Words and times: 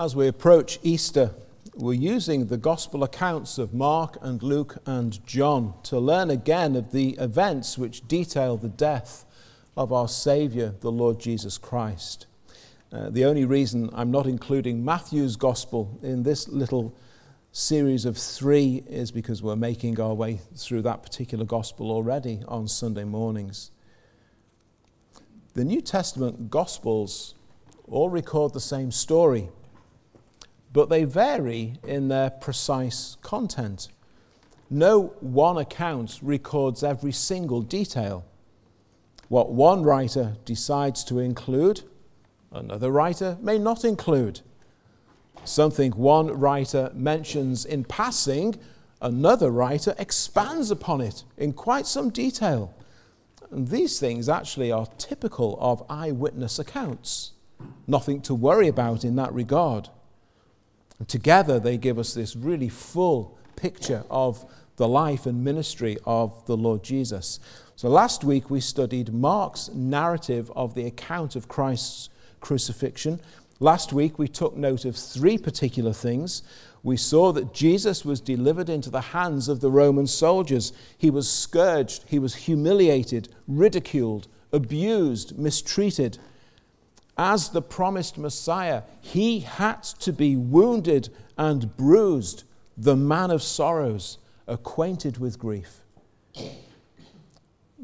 As 0.00 0.14
we 0.14 0.28
approach 0.28 0.78
Easter, 0.84 1.34
we're 1.74 1.92
using 1.92 2.46
the 2.46 2.56
gospel 2.56 3.02
accounts 3.02 3.58
of 3.58 3.74
Mark 3.74 4.16
and 4.20 4.40
Luke 4.44 4.76
and 4.86 5.26
John 5.26 5.74
to 5.82 5.98
learn 5.98 6.30
again 6.30 6.76
of 6.76 6.92
the 6.92 7.16
events 7.18 7.76
which 7.76 8.06
detail 8.06 8.56
the 8.56 8.68
death 8.68 9.24
of 9.76 9.92
our 9.92 10.06
Saviour, 10.06 10.72
the 10.82 10.92
Lord 10.92 11.18
Jesus 11.18 11.58
Christ. 11.58 12.28
Uh, 12.92 13.10
the 13.10 13.24
only 13.24 13.44
reason 13.44 13.90
I'm 13.92 14.12
not 14.12 14.28
including 14.28 14.84
Matthew's 14.84 15.34
gospel 15.34 15.98
in 16.00 16.22
this 16.22 16.46
little 16.46 16.94
series 17.50 18.04
of 18.04 18.16
three 18.16 18.84
is 18.88 19.10
because 19.10 19.42
we're 19.42 19.56
making 19.56 19.98
our 19.98 20.14
way 20.14 20.38
through 20.54 20.82
that 20.82 21.02
particular 21.02 21.44
gospel 21.44 21.90
already 21.90 22.40
on 22.46 22.68
Sunday 22.68 23.02
mornings. 23.02 23.72
The 25.54 25.64
New 25.64 25.80
Testament 25.80 26.50
gospels 26.50 27.34
all 27.88 28.10
record 28.10 28.52
the 28.52 28.60
same 28.60 28.92
story 28.92 29.48
but 30.72 30.88
they 30.88 31.04
vary 31.04 31.74
in 31.86 32.08
their 32.08 32.30
precise 32.30 33.16
content. 33.22 33.88
No 34.70 35.14
one 35.20 35.56
account 35.56 36.18
records 36.22 36.82
every 36.84 37.12
single 37.12 37.62
detail. 37.62 38.24
What 39.28 39.52
one 39.52 39.82
writer 39.82 40.36
decides 40.44 41.04
to 41.04 41.18
include, 41.18 41.82
another 42.52 42.90
writer 42.90 43.38
may 43.40 43.58
not 43.58 43.84
include. 43.84 44.40
Something 45.44 45.92
one 45.92 46.26
writer 46.28 46.90
mentions 46.94 47.64
in 47.64 47.84
passing, 47.84 48.56
another 49.00 49.50
writer 49.50 49.94
expands 49.98 50.70
upon 50.70 51.00
it 51.00 51.24
in 51.36 51.52
quite 51.52 51.86
some 51.86 52.10
detail. 52.10 52.74
And 53.50 53.68
these 53.68 53.98
things 53.98 54.28
actually 54.28 54.70
are 54.70 54.86
typical 54.98 55.56
of 55.60 55.82
eyewitness 55.88 56.58
accounts. 56.58 57.32
Nothing 57.86 58.20
to 58.22 58.34
worry 58.34 58.68
about 58.68 59.04
in 59.04 59.16
that 59.16 59.32
regard. 59.32 59.88
And 60.98 61.08
together, 61.08 61.60
they 61.60 61.76
give 61.76 61.98
us 61.98 62.14
this 62.14 62.34
really 62.34 62.68
full 62.68 63.38
picture 63.56 64.04
of 64.10 64.44
the 64.76 64.88
life 64.88 65.26
and 65.26 65.44
ministry 65.44 65.98
of 66.06 66.46
the 66.46 66.56
Lord 66.56 66.82
Jesus. 66.82 67.40
So, 67.76 67.88
last 67.88 68.24
week 68.24 68.50
we 68.50 68.60
studied 68.60 69.12
Mark's 69.12 69.68
narrative 69.74 70.50
of 70.56 70.74
the 70.74 70.86
account 70.86 71.36
of 71.36 71.48
Christ's 71.48 72.08
crucifixion. 72.40 73.20
Last 73.60 73.92
week 73.92 74.18
we 74.18 74.28
took 74.28 74.56
note 74.56 74.84
of 74.84 74.96
three 74.96 75.36
particular 75.36 75.92
things. 75.92 76.42
We 76.84 76.96
saw 76.96 77.32
that 77.32 77.52
Jesus 77.52 78.04
was 78.04 78.20
delivered 78.20 78.68
into 78.68 78.88
the 78.88 79.00
hands 79.00 79.48
of 79.48 79.60
the 79.60 79.70
Roman 79.70 80.06
soldiers. 80.06 80.72
He 80.96 81.10
was 81.10 81.28
scourged, 81.28 82.04
he 82.06 82.20
was 82.20 82.34
humiliated, 82.34 83.28
ridiculed, 83.48 84.28
abused, 84.52 85.36
mistreated 85.36 86.18
as 87.18 87.48
the 87.50 87.60
promised 87.60 88.16
Messiah, 88.16 88.82
he 89.00 89.40
had 89.40 89.82
to 89.82 90.12
be 90.12 90.36
wounded 90.36 91.08
and 91.36 91.76
bruised, 91.76 92.44
the 92.76 92.96
man 92.96 93.32
of 93.32 93.42
sorrows, 93.42 94.18
acquainted 94.46 95.18
with 95.18 95.38
grief. 95.38 95.80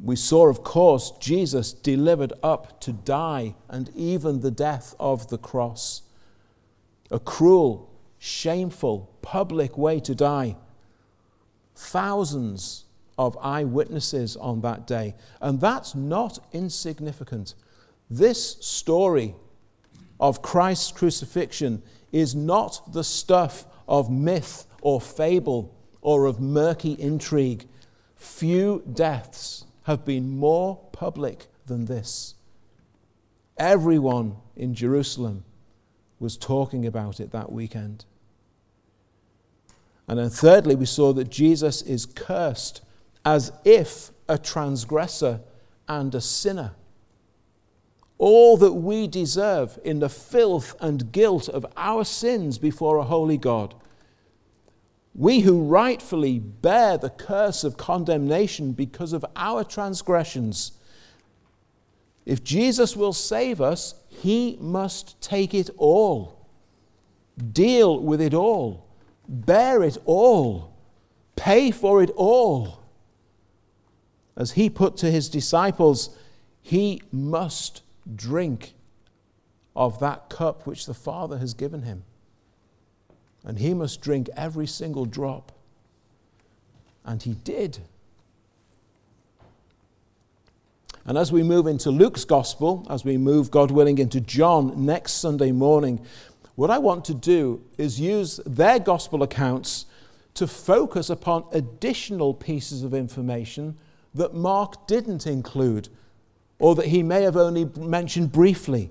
We 0.01 0.17
saw, 0.17 0.49
of 0.49 0.63
course, 0.63 1.13
Jesus 1.19 1.73
delivered 1.73 2.33
up 2.43 2.81
to 2.83 2.93
die 2.93 3.57
and 3.69 3.91
even 3.97 4.41
the 4.41 4.51
death 4.51 4.95
of 5.01 5.29
the 5.29 5.39
cross. 5.39 6.03
A 7.11 7.19
cruel, 7.19 7.91
shameful, 8.19 9.11
public 9.23 9.77
way 9.77 10.01
to 10.01 10.15
die. 10.15 10.57
Thousands 11.75 12.85
of 13.19 13.37
eyewitnesses 13.41 14.37
on 14.37 14.61
that 14.61 14.87
day. 14.87 15.15
And 15.41 15.61
that's 15.61 15.95
not 15.95 16.39
insignificant. 16.53 17.55
This 18.17 18.59
story 18.61 19.35
of 20.21 20.41
Christ's 20.41 20.93
crucifixion 20.93 21.83
is 22.13 22.33
not 22.33 22.93
the 22.93 23.03
stuff 23.03 23.67
of 23.89 24.09
myth 24.09 24.67
or 24.83 25.01
fable 25.01 25.75
or 26.01 26.27
of 26.27 26.41
murky 26.41 26.93
intrigue. 26.93 27.67
Few 28.15 28.85
deaths 28.93 29.65
have 29.83 30.05
been 30.05 30.37
more 30.37 30.79
public 30.93 31.47
than 31.67 31.87
this. 31.87 32.37
Everyone 33.59 34.37
in 34.55 34.77
Jerusalem 34.77 35.45
was 36.21 36.37
talking 36.37 36.87
about 36.87 37.19
it 37.19 37.33
that 37.33 37.51
weekend. 37.51 38.05
And 40.07 40.21
then, 40.21 40.31
thirdly, 40.31 40.77
we 40.77 40.87
saw 40.87 41.13
that 41.15 41.31
Jesus 41.31 41.83
is 41.83 42.07
cursed 42.07 42.81
as 43.25 43.51
if 43.65 44.13
a 44.29 44.39
transgressor 44.39 45.41
and 45.89 46.15
a 46.15 46.21
sinner 46.21 46.77
all 48.19 48.57
that 48.57 48.73
we 48.73 49.07
deserve 49.07 49.79
in 49.85 49.99
the 50.01 50.09
filth 50.09 50.75
and 50.81 51.13
guilt 51.13 51.49
of 51.49 51.67
our 51.77 52.05
sins 52.05 52.59
before 52.59 52.97
a 52.97 53.05
holy 53.05 53.37
God. 53.37 53.75
We 55.15 55.41
who 55.41 55.63
rightfully 55.63 56.39
bear 56.39 56.99
the 56.99 57.11
curse 57.11 57.65
of 57.65 57.77
condemnation 57.77 58.73
because 58.73 59.13
of 59.13 59.25
our 59.37 59.63
transgressions. 59.63 60.73
If 62.27 62.43
Jesus 62.43 62.97
will 62.97 63.13
save 63.13 63.61
us, 63.61 63.95
he 64.09 64.57
must 64.61 65.21
take 65.21 65.55
it 65.55 65.71
all, 65.77 66.47
deal 67.53 68.01
with 68.01 68.21
it 68.21 68.35
all, 68.35 68.87
bear 69.29 69.83
it 69.83 69.99
all, 70.05 70.75
pay 71.37 71.71
for 71.71 72.03
it 72.03 72.11
all. 72.17 72.81
As 74.37 74.53
he 74.53 74.69
put 74.69 74.97
to 74.99 75.11
his 75.11 75.29
disciples, 75.29 76.17
he 76.61 77.03
must 77.13 77.83
drink 78.15 78.75
of 79.77 79.99
that 80.01 80.29
cup 80.29 80.67
which 80.67 80.87
the 80.87 80.95
Father 80.95 81.39
has 81.39 81.55
given 81.55 81.83
him. 81.83 82.05
And 83.45 83.59
he 83.59 83.75
must 83.75 84.01
drink 84.01 84.29
every 84.37 84.67
single 84.67 85.05
drop. 85.05 85.53
And 87.05 87.23
he 87.23 87.35
did. 87.35 87.79
And 91.07 91.19
as 91.19 91.31
we 91.31 91.43
move 91.43 91.67
into 91.67 91.91
Luke's 91.91 92.25
gospel, 92.25 92.87
as 92.89 93.05
we 93.05 93.19
move, 93.19 93.51
God 93.51 93.71
willing, 93.71 93.99
into 93.99 94.21
John 94.21 94.87
next 94.87 95.15
Sunday 95.15 95.53
morning, 95.53 96.01
what 96.55 96.71
I 96.71 96.79
want 96.79 97.05
to 97.07 97.15
do 97.15 97.63
is 97.77 98.01
use 98.01 98.41
their 98.47 98.79
gospel 98.79 99.23
accounts 99.23 99.87
to 100.35 100.47
focus 100.47 101.11
upon 101.11 101.45
additional 101.53 102.33
pieces 102.33 102.83
of 102.83 102.95
information 102.95 103.77
that 104.15 104.35
Mark 104.35 104.87
didn't 104.87 105.27
include 105.27 105.89
or 106.59 106.75
that 106.75 106.87
he 106.87 107.03
may 107.03 107.23
have 107.23 107.37
only 107.37 107.67
mentioned 107.77 108.33
briefly. 108.33 108.91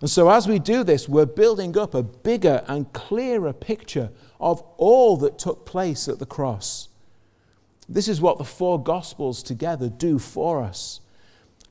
And 0.00 0.10
so, 0.10 0.28
as 0.30 0.46
we 0.46 0.58
do 0.58 0.84
this, 0.84 1.08
we're 1.08 1.26
building 1.26 1.78
up 1.78 1.94
a 1.94 2.02
bigger 2.02 2.62
and 2.68 2.92
clearer 2.92 3.52
picture 3.52 4.10
of 4.40 4.62
all 4.76 5.16
that 5.18 5.38
took 5.38 5.64
place 5.64 6.08
at 6.08 6.18
the 6.18 6.26
cross. 6.26 6.88
This 7.88 8.08
is 8.08 8.20
what 8.20 8.38
the 8.38 8.44
four 8.44 8.82
Gospels 8.82 9.42
together 9.42 9.88
do 9.88 10.18
for 10.18 10.62
us. 10.62 11.00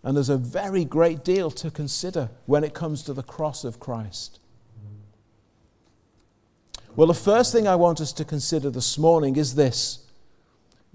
And 0.03 0.17
there's 0.17 0.29
a 0.29 0.37
very 0.37 0.83
great 0.83 1.23
deal 1.23 1.49
to 1.51 1.71
consider 1.71 2.29
when 2.45 2.63
it 2.63 2.73
comes 2.73 3.03
to 3.03 3.13
the 3.13 3.23
cross 3.23 3.63
of 3.63 3.79
Christ. 3.79 4.39
Well, 6.95 7.07
the 7.07 7.13
first 7.13 7.51
thing 7.51 7.67
I 7.67 7.75
want 7.75 8.01
us 8.01 8.13
to 8.13 8.25
consider 8.25 8.69
this 8.69 8.97
morning 8.97 9.35
is 9.35 9.55
this 9.55 10.05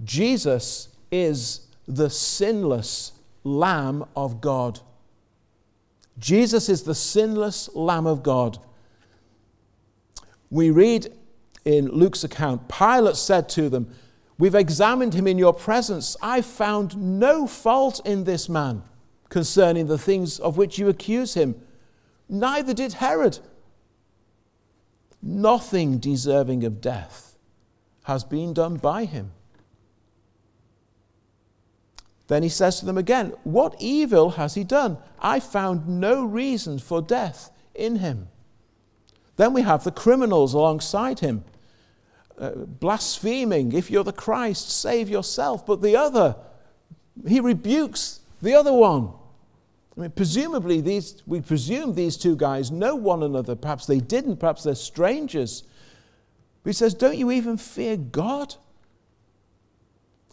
Jesus 0.04 0.88
is 1.10 1.66
the 1.86 2.10
sinless 2.10 3.12
Lamb 3.56 4.04
of 4.14 4.40
God. 4.40 4.80
Jesus 6.18 6.68
is 6.68 6.82
the 6.82 6.94
sinless 6.94 7.68
Lamb 7.74 8.06
of 8.06 8.22
God. 8.22 8.58
We 10.50 10.70
read 10.70 11.12
in 11.64 11.88
Luke's 11.88 12.24
account 12.24 12.68
Pilate 12.68 13.16
said 13.16 13.48
to 13.50 13.68
them, 13.68 13.90
We've 14.38 14.54
examined 14.54 15.14
him 15.14 15.26
in 15.26 15.36
your 15.36 15.52
presence. 15.52 16.16
I 16.22 16.42
found 16.42 16.96
no 17.18 17.46
fault 17.46 18.00
in 18.04 18.24
this 18.24 18.48
man 18.48 18.82
concerning 19.28 19.86
the 19.86 19.98
things 19.98 20.38
of 20.38 20.56
which 20.56 20.78
you 20.78 20.88
accuse 20.88 21.34
him. 21.34 21.60
Neither 22.28 22.72
did 22.72 22.94
Herod. 22.94 23.38
Nothing 25.20 25.98
deserving 25.98 26.64
of 26.64 26.80
death 26.80 27.36
has 28.04 28.22
been 28.22 28.54
done 28.54 28.76
by 28.76 29.04
him. 29.04 29.32
Then 32.28 32.42
he 32.42 32.48
says 32.48 32.78
to 32.78 32.86
them 32.86 32.98
again, 32.98 33.32
What 33.42 33.74
evil 33.78 34.30
has 34.30 34.54
he 34.54 34.62
done? 34.62 34.98
I 35.18 35.40
found 35.40 35.88
no 35.88 36.24
reason 36.24 36.78
for 36.78 37.02
death 37.02 37.50
in 37.74 37.96
him. 37.96 38.28
Then 39.36 39.52
we 39.52 39.62
have 39.62 39.84
the 39.84 39.90
criminals 39.90 40.52
alongside 40.52 41.20
him, 41.20 41.44
uh, 42.38 42.50
blaspheming, 42.50 43.72
If 43.72 43.90
you're 43.90 44.04
the 44.04 44.12
Christ, 44.12 44.70
save 44.70 45.08
yourself. 45.08 45.66
But 45.66 45.80
the 45.80 45.96
other, 45.96 46.36
he 47.26 47.40
rebukes 47.40 48.20
the 48.42 48.54
other 48.54 48.72
one. 48.72 49.12
I 49.96 50.02
mean, 50.02 50.10
presumably, 50.10 50.80
these, 50.80 51.22
we 51.26 51.40
presume 51.40 51.94
these 51.94 52.16
two 52.16 52.36
guys 52.36 52.70
know 52.70 52.94
one 52.94 53.22
another. 53.22 53.56
Perhaps 53.56 53.86
they 53.86 53.98
didn't, 53.98 54.36
perhaps 54.36 54.62
they're 54.64 54.74
strangers. 54.74 55.64
But 56.62 56.70
he 56.70 56.74
says, 56.74 56.92
Don't 56.92 57.16
you 57.16 57.30
even 57.30 57.56
fear 57.56 57.96
God? 57.96 58.54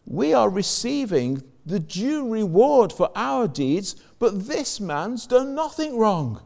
We 0.05 0.33
are 0.33 0.49
receiving 0.49 1.43
the 1.65 1.79
due 1.79 2.29
reward 2.29 2.93
for 2.93 3.11
our 3.15 3.47
deeds, 3.47 3.95
but 4.19 4.47
this 4.47 4.79
man's 4.79 5.25
done 5.25 5.55
nothing 5.55 5.97
wrong. 5.97 6.41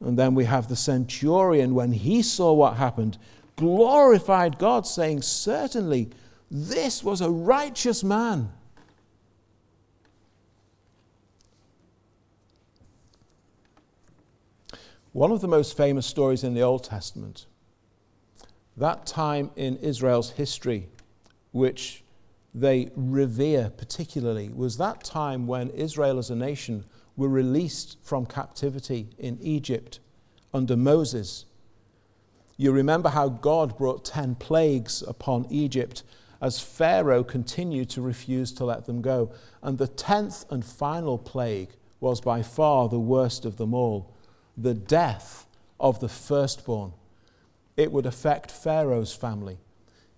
And 0.00 0.18
then 0.18 0.34
we 0.34 0.44
have 0.44 0.68
the 0.68 0.76
centurion, 0.76 1.74
when 1.74 1.92
he 1.92 2.22
saw 2.22 2.52
what 2.52 2.76
happened, 2.76 3.18
glorified 3.56 4.58
God, 4.58 4.86
saying, 4.86 5.22
Certainly, 5.22 6.10
this 6.50 7.02
was 7.02 7.20
a 7.20 7.30
righteous 7.30 8.04
man. 8.04 8.52
One 15.12 15.30
of 15.30 15.40
the 15.40 15.48
most 15.48 15.76
famous 15.76 16.06
stories 16.06 16.42
in 16.42 16.54
the 16.54 16.62
Old 16.62 16.84
Testament, 16.84 17.46
that 18.76 19.06
time 19.06 19.50
in 19.56 19.76
Israel's 19.76 20.30
history, 20.32 20.88
which 21.52 22.01
they 22.54 22.90
revere 22.94 23.70
particularly, 23.70 24.50
was 24.50 24.76
that 24.76 25.02
time 25.04 25.46
when 25.46 25.70
Israel 25.70 26.18
as 26.18 26.30
a 26.30 26.36
nation 26.36 26.84
were 27.16 27.28
released 27.28 27.96
from 28.02 28.26
captivity 28.26 29.08
in 29.18 29.38
Egypt 29.40 30.00
under 30.52 30.76
Moses. 30.76 31.46
You 32.56 32.72
remember 32.72 33.08
how 33.08 33.28
God 33.28 33.76
brought 33.76 34.04
10 34.04 34.36
plagues 34.36 35.02
upon 35.02 35.46
Egypt 35.50 36.02
as 36.40 36.60
Pharaoh 36.60 37.22
continued 37.22 37.88
to 37.90 38.02
refuse 38.02 38.52
to 38.52 38.64
let 38.64 38.84
them 38.84 39.00
go. 39.00 39.32
And 39.62 39.78
the 39.78 39.88
10th 39.88 40.44
and 40.50 40.64
final 40.64 41.16
plague 41.16 41.70
was 42.00 42.20
by 42.20 42.42
far 42.42 42.88
the 42.88 42.98
worst 42.98 43.44
of 43.44 43.56
them 43.56 43.72
all 43.72 44.12
the 44.54 44.74
death 44.74 45.46
of 45.80 46.00
the 46.00 46.08
firstborn. 46.08 46.92
It 47.76 47.90
would 47.90 48.04
affect 48.04 48.50
Pharaoh's 48.50 49.14
family. 49.14 49.58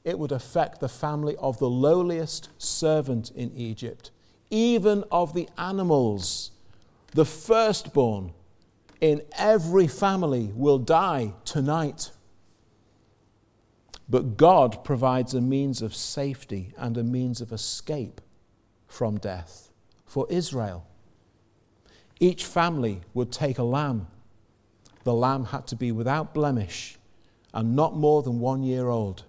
It 0.05 0.19
would 0.19 0.33
affect 0.33 0.81
the 0.81 0.89
family 0.89 1.35
of 1.37 1.59
the 1.59 1.69
lowliest 1.69 2.51
servant 2.59 3.31
in 3.31 3.51
Egypt, 3.57 4.11
even 4.51 5.05
of 5.11 5.35
the 5.35 5.49
animals. 5.57 6.51
The 7.13 7.25
firstborn 7.25 8.33
in 9.01 9.23
every 9.39 9.87
family 9.87 10.53
will 10.55 10.79
die 10.79 11.33
tonight. 11.45 12.11
But 14.09 14.37
God 14.37 14.85
provides 14.85 15.33
a 15.33 15.41
means 15.41 15.81
of 15.81 15.95
safety 15.95 16.75
and 16.77 16.97
a 16.99 17.03
means 17.03 17.41
of 17.41 17.53
escape 17.53 18.21
from 18.87 19.19
death 19.19 19.71
for 20.05 20.27
Israel. 20.29 20.87
Each 22.21 22.45
family 22.45 23.01
would 23.15 23.33
take 23.33 23.59
a 23.59 23.63
lamb 23.63 24.09
the 25.05 25.15
lamb 25.15 25.45
had 25.45 25.67
to 25.69 25.77
be 25.77 25.93
without 25.93 26.35
blemish 26.35 26.97
and 27.53 27.77
not 27.77 27.95
more 27.95 28.23
than 28.23 28.41
one 28.41 28.63
year 28.63 28.89
old. 28.89 29.25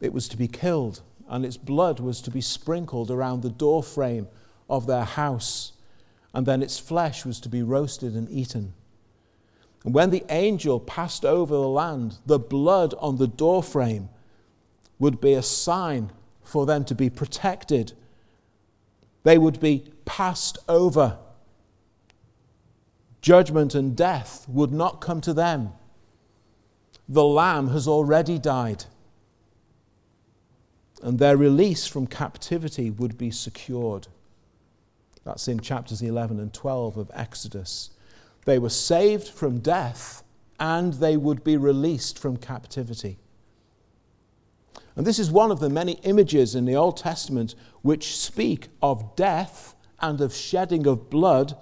It 0.00 0.12
was 0.12 0.28
to 0.28 0.36
be 0.36 0.48
killed, 0.48 1.02
and 1.28 1.44
its 1.44 1.56
blood 1.56 2.00
was 2.00 2.20
to 2.22 2.30
be 2.30 2.40
sprinkled 2.40 3.10
around 3.10 3.42
the 3.42 3.50
doorframe 3.50 4.28
of 4.68 4.86
their 4.86 5.04
house, 5.04 5.72
and 6.34 6.46
then 6.46 6.62
its 6.62 6.78
flesh 6.78 7.24
was 7.24 7.40
to 7.40 7.48
be 7.48 7.62
roasted 7.62 8.14
and 8.14 8.30
eaten. 8.30 8.74
And 9.84 9.94
when 9.94 10.10
the 10.10 10.24
angel 10.28 10.80
passed 10.80 11.24
over 11.24 11.54
the 11.54 11.68
land, 11.68 12.18
the 12.26 12.38
blood 12.38 12.94
on 12.98 13.16
the 13.16 13.28
doorframe 13.28 14.08
would 14.98 15.20
be 15.20 15.34
a 15.34 15.42
sign 15.42 16.10
for 16.42 16.66
them 16.66 16.84
to 16.84 16.94
be 16.94 17.10
protected. 17.10 17.92
They 19.22 19.38
would 19.38 19.60
be 19.60 19.84
passed 20.04 20.58
over 20.68 21.18
judgment 23.26 23.74
and 23.74 23.96
death 23.96 24.48
would 24.48 24.72
not 24.72 25.00
come 25.00 25.20
to 25.20 25.34
them. 25.34 25.72
The 27.08 27.24
Lamb 27.24 27.70
has 27.70 27.88
already 27.88 28.38
died, 28.38 28.84
and 31.02 31.18
their 31.18 31.36
release 31.36 31.86
from 31.86 32.06
captivity 32.06 32.90
would 32.90 33.18
be 33.18 33.30
secured. 33.30 34.08
That's 35.24 35.48
in 35.48 35.60
chapters 35.60 36.02
11 36.02 36.38
and 36.38 36.52
12 36.52 36.96
of 36.96 37.10
Exodus. 37.14 37.90
They 38.44 38.58
were 38.58 38.70
saved 38.70 39.28
from 39.28 39.58
death, 39.58 40.22
and 40.58 40.94
they 40.94 41.16
would 41.16 41.42
be 41.42 41.56
released 41.56 42.18
from 42.18 42.36
captivity. 42.36 43.18
And 44.94 45.06
this 45.06 45.18
is 45.18 45.30
one 45.30 45.50
of 45.50 45.60
the 45.60 45.68
many 45.68 45.92
images 46.04 46.54
in 46.54 46.64
the 46.64 46.76
Old 46.76 46.96
Testament 46.96 47.54
which 47.82 48.16
speak 48.16 48.68
of 48.80 49.14
death 49.14 49.74
and 50.00 50.20
of 50.20 50.34
shedding 50.34 50.86
of 50.86 51.10
blood 51.10 51.56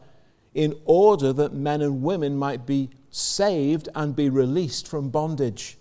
in 0.55 0.79
order 0.85 1.33
that 1.33 1.53
men 1.53 1.83
and 1.83 2.03
women 2.03 2.37
might 2.37 2.65
be 2.65 2.91
saved 3.11 3.89
and 3.95 4.15
be 4.15 4.29
released 4.29 4.87
from 4.87 5.09
bondage. 5.09 5.79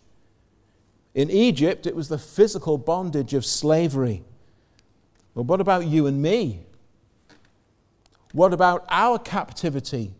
In 1.15 1.29
Egypt, 1.29 1.85
it 1.85 1.95
was 1.95 2.09
the 2.09 2.17
physical 2.17 2.77
bondage 2.77 3.33
of 3.33 3.45
slavery. 3.45 4.23
But 5.35 5.43
what 5.43 5.61
about 5.61 5.85
you 5.85 6.07
and 6.07 6.21
me? 6.21 6.65
What 8.31 8.53
about 8.53 8.85
our 8.89 9.19
captivity? 9.19 10.13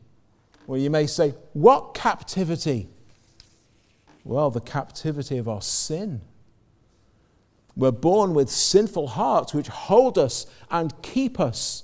Well, 0.68 0.80
you 0.80 0.90
may 0.90 1.08
say, 1.08 1.34
What 1.54 1.94
captivity? 1.94 2.88
Well, 4.24 4.52
the 4.52 4.62
captivity 4.62 5.38
of 5.38 5.50
our 5.50 5.62
sin. 5.62 6.22
We're 7.76 7.92
born 7.92 8.34
with 8.34 8.50
sinful 8.50 9.08
hearts 9.08 9.54
which 9.54 9.68
hold 9.68 10.18
us 10.18 10.46
and 10.70 10.94
keep 11.02 11.40
us 11.40 11.84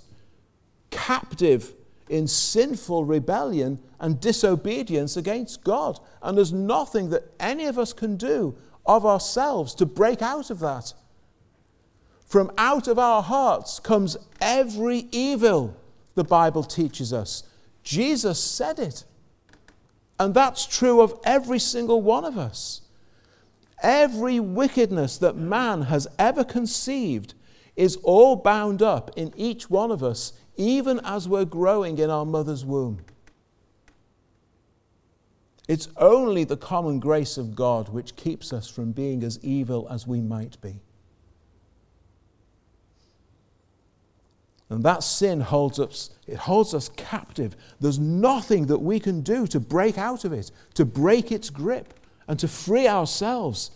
captive 0.92 1.74
in 2.10 2.28
sinful 2.28 3.06
rebellion 3.06 3.80
and 4.00 4.20
disobedience 4.20 5.18
against 5.18 5.64
God. 5.64 6.00
And 6.22 6.38
there's 6.38 6.54
nothing 6.54 7.10
that 7.10 7.32
any 7.40 7.66
of 7.66 7.78
us 7.78 7.92
can 7.92 8.18
do 8.18 8.56
of 8.86 9.06
ourselves 9.06 9.74
to 9.76 9.86
break 9.86 10.22
out 10.22 10.50
of 10.50 10.60
that. 10.60 10.94
From 12.26 12.52
out 12.58 12.88
of 12.88 13.00
our 13.00 13.24
hearts 13.24 13.80
comes 13.80 14.18
every 14.40 15.08
evil, 15.12 15.76
the 16.16 16.24
Bible 16.24 16.64
teaches 16.64 17.12
us. 17.12 17.44
Jesus 17.84 18.42
said 18.44 18.80
it. 18.80 19.04
And 20.20 20.34
that's 20.34 20.66
true 20.66 21.02
of 21.02 21.18
every 21.24 21.60
single 21.60 22.02
one 22.02 22.26
of 22.26 22.38
us. 22.38 22.82
Every 23.82 24.40
wickedness 24.40 25.18
that 25.20 25.38
man 25.38 25.84
has 25.84 26.08
ever 26.20 26.44
conceived 26.44 27.34
is 27.76 27.96
all 27.98 28.36
bound 28.36 28.82
up 28.82 29.12
in 29.16 29.34
each 29.38 29.70
one 29.70 29.90
of 29.90 30.04
us 30.04 30.34
even 30.58 31.00
as 31.06 31.28
we're 31.28 31.46
growing 31.46 31.98
in 31.98 32.10
our 32.10 32.26
mother's 32.26 32.66
womb. 32.66 33.00
It's 35.70 35.88
only 35.96 36.44
the 36.44 36.58
common 36.58 37.00
grace 37.00 37.38
of 37.38 37.56
God 37.56 37.88
which 37.88 38.18
keeps 38.18 38.52
us 38.52 38.68
from 38.68 38.92
being 38.92 39.24
as 39.24 39.40
evil 39.42 39.88
as 39.90 40.06
we 40.06 40.20
might 40.20 40.60
be. 40.60 40.82
And 44.68 44.84
that 44.84 45.02
sin 45.02 45.40
holds 45.40 45.80
us, 45.80 46.10
it 46.28 46.36
holds 46.36 46.74
us 46.74 46.90
captive. 46.90 47.56
There's 47.80 48.00
nothing 48.00 48.66
that 48.66 48.80
we 48.80 49.00
can 49.00 49.22
do 49.22 49.48
to 49.48 49.62
break 49.62 49.98
out 49.98 50.26
of 50.26 50.34
it, 50.34 50.52
to 50.74 50.84
break 50.84 51.32
its 51.32 51.50
grip, 51.50 51.94
and 52.28 52.38
to 52.40 52.50
free 52.50 52.90
ourselves. 52.90 53.72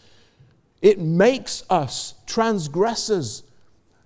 It 0.82 1.00
makes 1.00 1.64
us 1.70 2.16
transgressors 2.28 3.44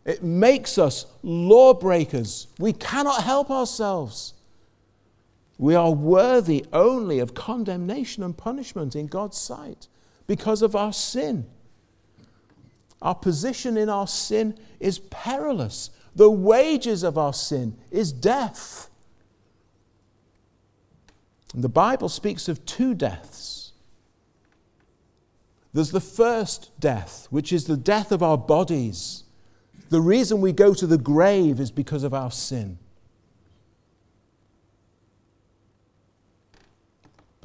it 0.07 0.23
makes 0.23 0.77
us 0.77 1.05
lawbreakers. 1.21 2.47
We 2.57 2.71
cannot 2.71 3.23
help 3.23 3.51
ourselves. 3.51 4.33
We 5.57 5.75
are 5.75 5.91
worthy 5.91 6.65
only 6.71 7.19
of 7.19 7.33
condemnation 7.33 8.23
and 8.23 8.37
punishment 8.37 8.95
in 8.95 9.07
God's 9.07 9.37
sight 9.37 9.87
because 10.27 10.61
of 10.61 10.75
our 10.75 10.93
sin. 10.93 11.45
Our 13.01 13.15
position 13.15 13.77
in 13.77 13.89
our 13.89 14.07
sin 14.07 14.57
is 14.79 14.99
perilous. 14.99 15.89
The 16.15 16.29
wages 16.29 17.03
of 17.03 17.17
our 17.17 17.33
sin 17.33 17.77
is 17.91 18.11
death. 18.11 18.89
And 21.53 21.63
the 21.63 21.69
Bible 21.69 22.09
speaks 22.09 22.47
of 22.47 22.65
two 22.65 22.93
deaths. 22.93 23.71
There's 25.73 25.91
the 25.91 25.99
first 25.99 26.71
death, 26.79 27.27
which 27.29 27.53
is 27.53 27.65
the 27.65 27.77
death 27.77 28.11
of 28.11 28.23
our 28.23 28.37
bodies 28.37 29.23
the 29.89 30.01
reason 30.01 30.41
we 30.41 30.51
go 30.51 30.73
to 30.73 30.87
the 30.87 30.97
grave 30.97 31.59
is 31.59 31.71
because 31.71 32.03
of 32.03 32.13
our 32.13 32.31
sin. 32.31 32.77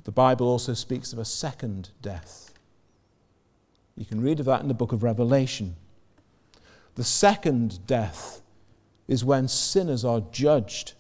But 0.03 0.07
the 0.07 0.13
Bible 0.13 0.49
also 0.49 0.75
speaks 0.75 1.13
of 1.13 1.19
a 1.19 1.25
second 1.25 1.91
death. 2.01 2.53
You 3.97 4.05
can 4.05 4.21
read 4.21 4.41
of 4.41 4.47
that 4.47 4.63
in 4.63 4.69
the 4.69 4.75
book 4.75 4.93
of 4.93 5.03
Revelation. 5.03 5.77
The 6.95 7.05
second 7.05 7.87
death 7.87 8.43
is 9.07 9.25
when 9.25 9.49
sinners 9.49 10.05
are 10.05 10.23
judged 10.33 10.95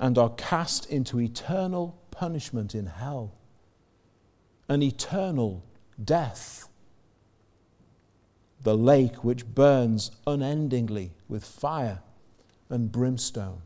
and 0.00 0.18
are 0.18 0.30
cast 0.30 0.90
into 0.90 1.20
eternal 1.20 1.96
punishment 2.10 2.74
in 2.74 2.86
hell, 2.86 3.34
an 4.68 4.82
eternal 4.82 5.62
death 6.02 6.68
the 8.64 8.76
lake 8.76 9.22
which 9.22 9.46
burns 9.46 10.10
unendingly 10.26 11.12
with 11.28 11.44
fire 11.44 12.00
and 12.70 12.90
brimstone. 12.90 13.60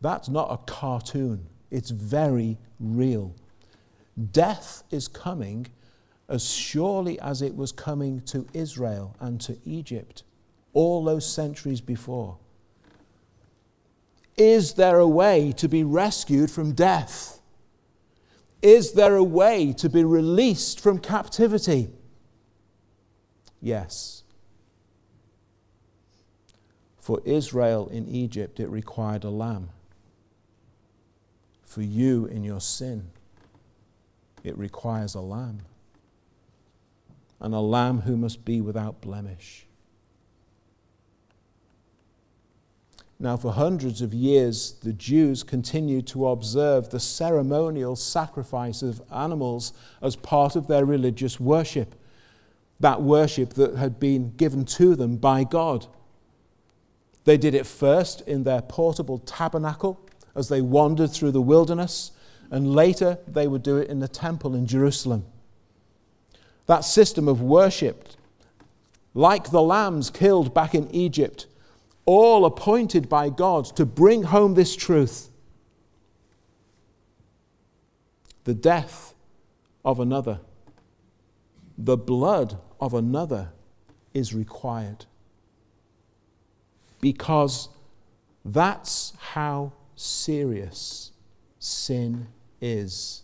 That's 0.00 0.28
not 0.28 0.52
a 0.52 0.56
cartoon, 0.70 1.46
it's 1.72 1.90
very 1.90 2.58
real. 2.78 3.34
Death 4.30 4.84
is 4.90 5.08
coming 5.08 5.66
as 6.28 6.48
surely 6.48 7.18
as 7.18 7.40
it 7.40 7.56
was 7.56 7.72
coming 7.72 8.20
to 8.20 8.46
Israel 8.52 9.16
and 9.18 9.40
to 9.40 9.58
Egypt 9.64 10.22
all 10.74 11.02
those 11.02 11.26
centuries 11.26 11.80
before. 11.80 12.36
Is 14.36 14.74
there 14.74 14.98
a 14.98 15.08
way 15.08 15.52
to 15.52 15.68
be 15.68 15.82
rescued 15.82 16.50
from 16.50 16.72
death? 16.72 17.40
Is 18.60 18.92
there 18.92 19.16
a 19.16 19.24
way 19.24 19.72
to 19.78 19.88
be 19.88 20.04
released 20.04 20.78
from 20.78 20.98
captivity? 20.98 21.90
Yes. 23.60 24.22
For 26.98 27.20
Israel 27.24 27.88
in 27.88 28.08
Egypt, 28.08 28.60
it 28.60 28.68
required 28.68 29.24
a 29.24 29.30
lamb. 29.30 29.70
For 31.72 31.80
you 31.80 32.26
in 32.26 32.44
your 32.44 32.60
sin, 32.60 33.08
it 34.44 34.58
requires 34.58 35.14
a 35.14 35.22
lamb. 35.22 35.60
And 37.40 37.54
a 37.54 37.60
lamb 37.60 38.02
who 38.02 38.14
must 38.18 38.44
be 38.44 38.60
without 38.60 39.00
blemish. 39.00 39.64
Now, 43.18 43.38
for 43.38 43.52
hundreds 43.52 44.02
of 44.02 44.12
years, 44.12 44.72
the 44.82 44.92
Jews 44.92 45.42
continued 45.42 46.06
to 46.08 46.28
observe 46.28 46.90
the 46.90 47.00
ceremonial 47.00 47.96
sacrifice 47.96 48.82
of 48.82 49.00
animals 49.10 49.72
as 50.02 50.14
part 50.14 50.56
of 50.56 50.66
their 50.66 50.84
religious 50.84 51.40
worship, 51.40 51.94
that 52.80 53.00
worship 53.00 53.54
that 53.54 53.76
had 53.76 53.98
been 53.98 54.34
given 54.36 54.66
to 54.66 54.94
them 54.94 55.16
by 55.16 55.44
God. 55.44 55.86
They 57.24 57.38
did 57.38 57.54
it 57.54 57.64
first 57.64 58.20
in 58.28 58.44
their 58.44 58.60
portable 58.60 59.16
tabernacle 59.20 60.06
as 60.34 60.48
they 60.48 60.60
wandered 60.60 61.10
through 61.10 61.32
the 61.32 61.40
wilderness, 61.40 62.12
and 62.50 62.74
later 62.74 63.18
they 63.26 63.46
would 63.46 63.62
do 63.62 63.76
it 63.78 63.88
in 63.88 64.00
the 64.00 64.08
temple 64.08 64.54
in 64.54 64.66
Jerusalem. 64.66 65.24
That 66.66 66.84
system 66.84 67.28
of 67.28 67.40
worship, 67.40 68.08
like 69.14 69.50
the 69.50 69.62
lambs 69.62 70.10
killed 70.10 70.54
back 70.54 70.74
in 70.74 70.90
Egypt, 70.94 71.46
all 72.04 72.44
appointed 72.44 73.08
by 73.08 73.28
God 73.30 73.64
to 73.76 73.86
bring 73.86 74.24
home 74.24 74.54
this 74.54 74.74
truth. 74.74 75.30
The 78.44 78.54
death 78.54 79.14
of 79.84 80.00
another, 80.00 80.40
the 81.78 81.96
blood 81.96 82.58
of 82.80 82.94
another 82.94 83.50
is 84.14 84.34
required. 84.34 85.06
Because 87.00 87.68
that's 88.44 89.12
how 89.18 89.72
serious 90.02 91.12
sin 91.58 92.26
is 92.60 93.22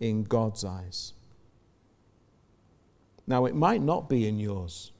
in 0.00 0.24
God's 0.24 0.64
eyes. 0.64 1.12
Now, 3.26 3.46
it 3.46 3.54
might 3.54 3.80
not 3.80 4.08
be 4.08 4.26
in 4.26 4.38
yours. 4.38 4.92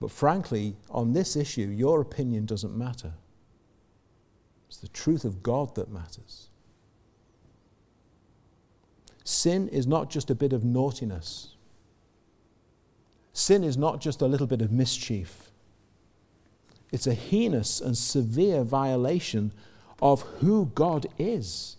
But 0.00 0.10
frankly, 0.10 0.76
on 0.88 1.12
this 1.12 1.36
issue, 1.36 1.66
your 1.66 2.00
opinion 2.00 2.46
doesn't 2.46 2.76
matter. 2.76 3.12
It's 4.68 4.78
the 4.78 4.88
truth 4.88 5.24
of 5.24 5.42
God 5.42 5.74
that 5.74 5.90
matters. 5.90 6.48
Sin 9.24 9.68
is 9.68 9.86
not 9.86 10.08
just 10.08 10.30
a 10.30 10.34
bit 10.34 10.52
of 10.52 10.64
naughtiness. 10.64 11.56
Sin 13.32 13.62
is 13.62 13.76
not 13.76 14.00
just 14.00 14.22
a 14.22 14.26
little 14.26 14.46
bit 14.46 14.62
of 14.62 14.72
mischief. 14.72 15.49
It's 16.92 17.06
a 17.06 17.14
heinous 17.14 17.80
and 17.80 17.96
severe 17.96 18.62
violation 18.64 19.52
of 20.02 20.22
who 20.40 20.70
God 20.74 21.06
is 21.18 21.76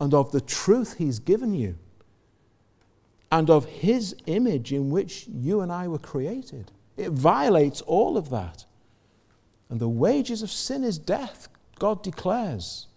and 0.00 0.12
of 0.12 0.32
the 0.32 0.40
truth 0.40 0.96
He's 0.98 1.18
given 1.18 1.54
you 1.54 1.76
and 3.30 3.48
of 3.48 3.64
His 3.66 4.14
image 4.26 4.72
in 4.72 4.90
which 4.90 5.26
you 5.28 5.60
and 5.60 5.70
I 5.70 5.88
were 5.88 5.98
created. 5.98 6.70
It 6.96 7.10
violates 7.10 7.80
all 7.82 8.16
of 8.16 8.30
that. 8.30 8.66
And 9.70 9.80
the 9.80 9.88
wages 9.88 10.42
of 10.42 10.50
sin 10.50 10.84
is 10.84 10.98
death, 10.98 11.48
God 11.78 12.02
declares. 12.02 12.88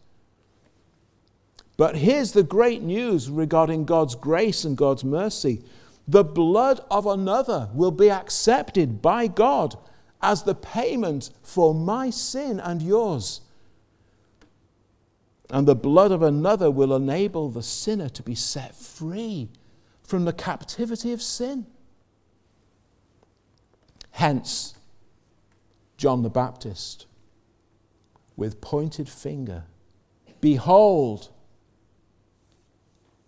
But 1.77 1.97
here's 1.97 2.31
the 2.31 2.43
great 2.43 2.81
news 2.81 3.29
regarding 3.29 3.85
God's 3.85 4.15
grace 4.15 4.63
and 4.65 4.77
God's 4.77 5.03
mercy 5.03 5.61
the 6.07 6.23
blood 6.23 6.81
of 6.91 7.07
another 7.07 7.69
will 7.73 7.91
be 7.91 8.11
accepted 8.11 9.01
by 9.01 9.25
God 9.27 9.75
as 10.25 10.41
the 10.41 10.55
payment 10.55 11.29
for 11.43 11.75
my 11.75 12.09
sin 12.09 12.59
and 12.59 12.81
yours. 12.81 13.41
And 15.51 15.67
the 15.67 15.75
blood 15.75 16.11
of 16.11 16.23
another 16.23 16.71
will 16.71 16.95
enable 16.95 17.49
the 17.49 17.61
sinner 17.61 18.09
to 18.09 18.23
be 18.23 18.33
set 18.33 18.73
free 18.73 19.49
from 20.01 20.25
the 20.25 20.33
captivity 20.33 21.13
of 21.13 21.21
sin. 21.21 21.67
Hence, 24.09 24.73
John 25.95 26.23
the 26.23 26.29
Baptist, 26.31 27.05
with 28.35 28.61
pointed 28.61 29.07
finger, 29.07 29.65
Behold, 30.41 31.29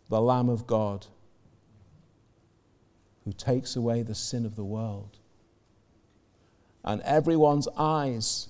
the 0.09 0.19
Lamb 0.19 0.49
of 0.49 0.65
God 0.65 1.05
who 3.23 3.33
takes 3.33 3.75
away 3.75 4.01
the 4.01 4.15
sin 4.15 4.47
of 4.47 4.55
the 4.55 4.65
world. 4.65 5.16
And 6.87 7.01
everyone's 7.01 7.67
eyes 7.77 8.47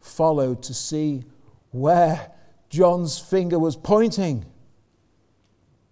followed 0.00 0.62
to 0.62 0.72
see 0.72 1.24
where 1.72 2.30
John's 2.70 3.18
finger 3.18 3.58
was 3.58 3.74
pointing. 3.74 4.44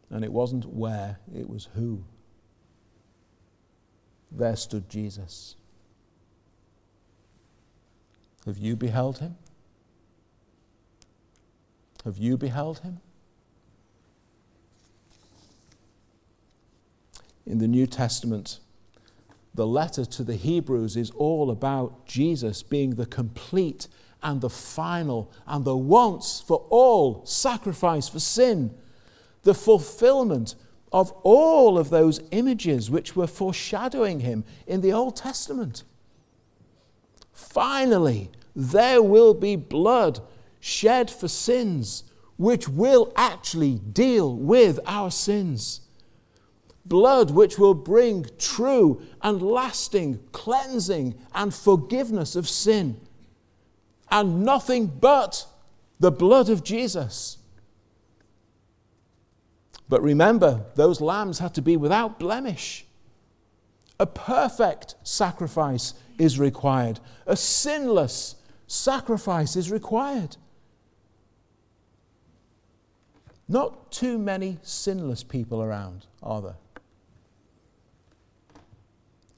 And 0.09 0.25
it 0.25 0.33
wasn't 0.33 0.65
where, 0.65 1.19
it 1.35 1.51
was 1.51 1.69
who. 1.75 2.05
There 4.31 4.55
stood 4.55 4.89
Jesus. 4.89 5.57
Have 8.47 8.59
you 8.59 8.77
beheld 8.77 9.19
him? 9.19 9.35
Have 12.05 12.17
you 12.17 12.37
beheld 12.37 12.79
him? 12.79 13.01
In 17.45 17.59
the 17.59 17.67
New 17.67 17.89
Testament, 17.89 18.61
the 19.55 19.67
letter 19.67 20.05
to 20.05 20.25
the 20.25 20.37
Hebrews 20.37 20.97
is 20.97 21.11
all 21.11 21.51
about 21.51 22.07
Jesus 22.07 22.63
being 22.63 22.95
the 22.95 23.07
complete 23.07 23.89
and 24.23 24.41
the 24.41 24.51
final 24.51 25.31
and 25.47 25.65
the 25.65 25.77
once 25.77 26.41
for 26.41 26.67
all 26.71 27.25
sacrifice 27.27 28.09
for 28.09 28.21
sin, 28.21 28.75
the 29.43 29.55
fulfillment 29.55 30.55
of 30.93 31.13
all 31.23 31.79
of 31.79 31.91
those 31.91 32.21
images 32.31 32.91
which 32.91 33.17
were 33.17 33.27
foreshadowing 33.27 34.21
him 34.21 34.45
in 34.67 34.81
the 34.81 34.93
Old 34.93 35.17
Testament. 35.17 35.85
Finally, 37.33 38.31
there 38.55 39.03
will 39.03 39.35
be 39.35 39.57
blood 39.57 40.21
shed 40.61 41.11
for 41.11 41.29
sins, 41.29 42.05
which 42.37 42.69
will 42.69 43.13
actually 43.17 43.79
deal 43.79 44.35
with 44.37 44.79
our 44.87 45.11
sins. 45.11 45.81
Blood 46.85 47.31
which 47.31 47.59
will 47.59 47.75
bring 47.75 48.27
true 48.39 49.03
and 49.21 49.41
lasting 49.41 50.21
cleansing 50.33 51.15
and 51.35 51.55
forgiveness 51.55 52.35
of 52.35 52.49
sin. 52.49 53.01
And 54.11 54.45
nothing 54.45 54.87
but 54.87 55.47
the 56.01 56.11
blood 56.11 56.49
of 56.49 56.65
Jesus. 56.65 57.39
But 59.89 60.03
remember, 60.03 60.65
those 60.75 61.01
lambs 61.01 61.39
had 61.39 61.55
to 61.55 61.63
be 61.63 61.77
without 61.77 62.19
blemish. 62.19 62.85
A 64.01 64.07
perfect 64.07 64.97
sacrifice 65.03 65.95
is 66.19 66.39
required, 66.39 66.99
a 67.27 67.37
sinless 67.37 68.37
sacrifice 68.67 69.55
is 69.55 69.71
required. 69.71 70.37
Not 73.49 73.93
too 73.93 74.19
many 74.19 74.59
sinless 74.63 75.23
people 75.23 75.63
around, 75.63 76.07
are 76.23 76.41
there? 76.41 76.62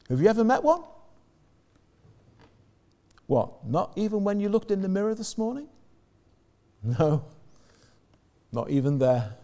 Have 0.08 0.20
you 0.20 0.28
ever 0.28 0.44
met 0.44 0.62
one? 0.62 0.82
What? 3.26 3.66
Not 3.66 3.92
even 3.96 4.24
when 4.24 4.40
you 4.40 4.48
looked 4.48 4.70
in 4.70 4.82
the 4.82 4.88
mirror 4.88 5.14
this 5.14 5.38
morning? 5.38 5.68
No, 6.82 7.24
not 8.52 8.68
even 8.68 8.98
there. 8.98 9.36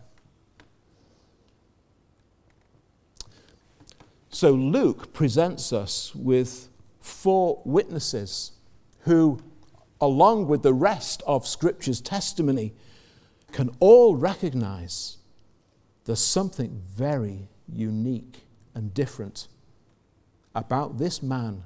So 4.28 4.52
Luke 4.52 5.12
presents 5.14 5.72
us 5.72 6.14
with 6.14 6.68
four 7.00 7.62
witnesses 7.64 8.52
who, 9.00 9.40
along 10.00 10.48
with 10.48 10.62
the 10.62 10.74
rest 10.74 11.22
of 11.26 11.46
Scripture's 11.46 12.00
testimony, 12.00 12.74
can 13.52 13.70
all 13.80 14.16
recognize 14.16 15.16
there's 16.04 16.20
something 16.20 16.82
very 16.86 17.48
unique 17.66 18.44
and 18.74 18.92
different 18.92 19.48
about 20.54 20.98
this 20.98 21.22
man 21.22 21.64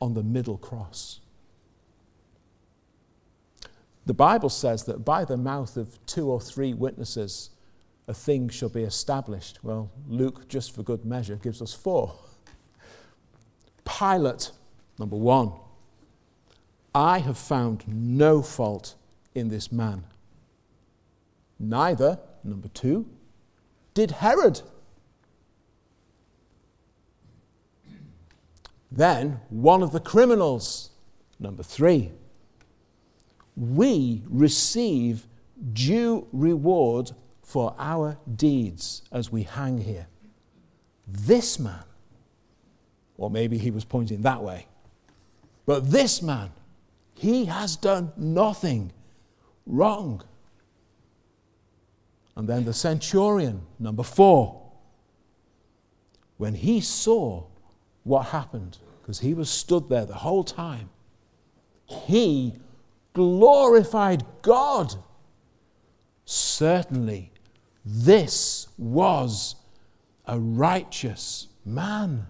on 0.00 0.14
the 0.14 0.22
middle 0.22 0.58
cross. 0.58 1.20
The 4.04 4.14
Bible 4.14 4.48
says 4.48 4.84
that 4.84 5.04
by 5.04 5.24
the 5.24 5.36
mouth 5.36 5.76
of 5.76 6.04
two 6.06 6.28
or 6.28 6.40
three 6.40 6.74
witnesses, 6.74 7.50
a 8.08 8.14
thing 8.14 8.48
shall 8.48 8.68
be 8.68 8.82
established. 8.82 9.60
Well, 9.62 9.90
Luke, 10.08 10.48
just 10.48 10.74
for 10.74 10.82
good 10.82 11.04
measure, 11.04 11.36
gives 11.36 11.62
us 11.62 11.72
four. 11.72 12.14
Pilate, 13.84 14.50
number 14.98 15.16
one, 15.16 15.52
I 16.94 17.20
have 17.20 17.38
found 17.38 17.84
no 17.86 18.42
fault 18.42 18.96
in 19.34 19.48
this 19.48 19.70
man. 19.70 20.04
Neither 21.58 22.18
number 22.42 22.68
two, 22.68 23.08
did 23.94 24.10
Herod. 24.10 24.62
Then 28.94 29.40
one 29.48 29.82
of 29.82 29.92
the 29.92 30.00
criminals, 30.00 30.90
number 31.40 31.62
three. 31.62 32.12
We 33.56 34.22
receive 34.28 35.26
due 35.72 36.26
reward 36.32 37.12
for 37.42 37.74
our 37.78 38.18
deeds 38.36 39.02
as 39.10 39.32
we 39.32 39.44
hang 39.44 39.78
here. 39.78 40.08
This 41.06 41.58
man, 41.58 41.84
or 43.16 43.30
maybe 43.30 43.56
he 43.56 43.70
was 43.70 43.84
pointing 43.84 44.22
that 44.22 44.42
way, 44.42 44.66
but 45.64 45.90
this 45.90 46.20
man, 46.20 46.50
he 47.14 47.46
has 47.46 47.76
done 47.76 48.12
nothing 48.16 48.92
wrong. 49.66 50.22
And 52.36 52.48
then 52.48 52.64
the 52.64 52.74
centurion, 52.74 53.62
number 53.78 54.02
four, 54.02 54.62
when 56.36 56.54
he 56.54 56.80
saw 56.80 57.44
what 58.04 58.26
happened, 58.26 58.78
because 59.00 59.20
he 59.20 59.34
was 59.34 59.50
stood 59.50 59.88
there 59.88 60.04
the 60.04 60.14
whole 60.14 60.44
time, 60.44 60.90
he 61.86 62.54
glorified 63.12 64.24
God. 64.42 64.94
Certainly, 66.24 67.32
this 67.84 68.68
was 68.78 69.56
a 70.26 70.38
righteous 70.38 71.48
man. 71.64 72.26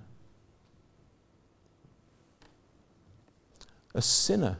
A 3.95 4.03
sinner 4.03 4.59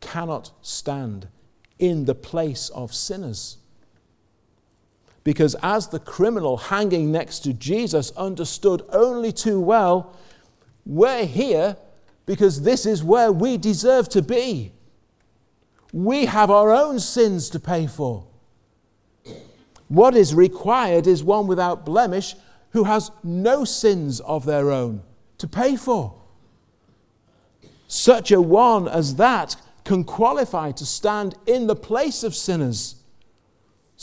cannot 0.00 0.52
stand 0.62 1.28
in 1.78 2.04
the 2.04 2.14
place 2.14 2.68
of 2.70 2.94
sinners. 2.94 3.58
Because 5.24 5.54
as 5.62 5.88
the 5.88 6.00
criminal 6.00 6.56
hanging 6.56 7.12
next 7.12 7.40
to 7.40 7.52
Jesus 7.52 8.10
understood 8.16 8.82
only 8.90 9.32
too 9.32 9.60
well, 9.60 10.16
we're 10.84 11.26
here 11.26 11.76
because 12.26 12.62
this 12.62 12.86
is 12.86 13.04
where 13.04 13.30
we 13.30 13.56
deserve 13.56 14.08
to 14.10 14.22
be. 14.22 14.72
We 15.92 16.24
have 16.24 16.50
our 16.50 16.72
own 16.72 16.98
sins 16.98 17.50
to 17.50 17.60
pay 17.60 17.86
for. 17.86 18.24
What 19.88 20.16
is 20.16 20.34
required 20.34 21.06
is 21.06 21.22
one 21.22 21.46
without 21.46 21.84
blemish 21.84 22.34
who 22.70 22.84
has 22.84 23.10
no 23.22 23.64
sins 23.64 24.20
of 24.20 24.46
their 24.46 24.70
own 24.70 25.02
to 25.38 25.46
pay 25.46 25.76
for. 25.76 26.14
Such 27.86 28.32
a 28.32 28.40
one 28.40 28.88
as 28.88 29.16
that 29.16 29.56
can 29.84 30.04
qualify 30.04 30.70
to 30.72 30.86
stand 30.86 31.34
in 31.46 31.66
the 31.66 31.76
place 31.76 32.22
of 32.22 32.34
sinners. 32.34 33.01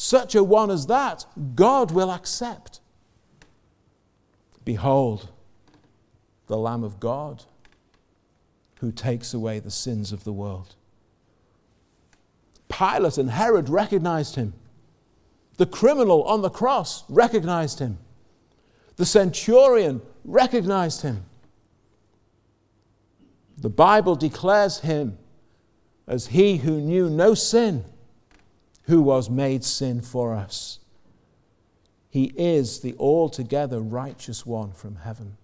Such 0.01 0.33
a 0.33 0.45
one 0.45 0.71
as 0.71 0.87
that, 0.87 1.25
God 1.55 1.91
will 1.91 2.09
accept. 2.09 2.79
Behold, 4.63 5.27
the 6.47 6.55
Lamb 6.55 6.85
of 6.85 7.01
God 7.01 7.43
who 8.79 8.93
takes 8.93 9.33
away 9.33 9.59
the 9.59 9.69
sins 9.69 10.13
of 10.13 10.23
the 10.23 10.31
world. 10.31 10.75
Pilate 12.69 13.17
and 13.17 13.31
Herod 13.31 13.67
recognized 13.67 14.35
him. 14.35 14.53
The 15.57 15.65
criminal 15.65 16.23
on 16.23 16.43
the 16.43 16.49
cross 16.49 17.03
recognized 17.09 17.79
him. 17.79 17.97
The 18.95 19.05
centurion 19.05 20.01
recognized 20.23 21.01
him. 21.01 21.25
The 23.57 23.69
Bible 23.69 24.15
declares 24.15 24.79
him 24.79 25.17
as 26.07 26.27
he 26.27 26.59
who 26.59 26.79
knew 26.79 27.09
no 27.09 27.33
sin, 27.33 27.83
who 28.89 29.03
was 29.03 29.29
made 29.29 29.63
sin 29.63 30.01
for 30.01 30.33
us. 30.33 30.79
He 32.09 32.33
is 32.35 32.79
the 32.79 32.95
altogether 32.97 33.79
righteous 33.81 34.47
one 34.47 34.71
from 34.71 34.95
heaven. 34.95 35.37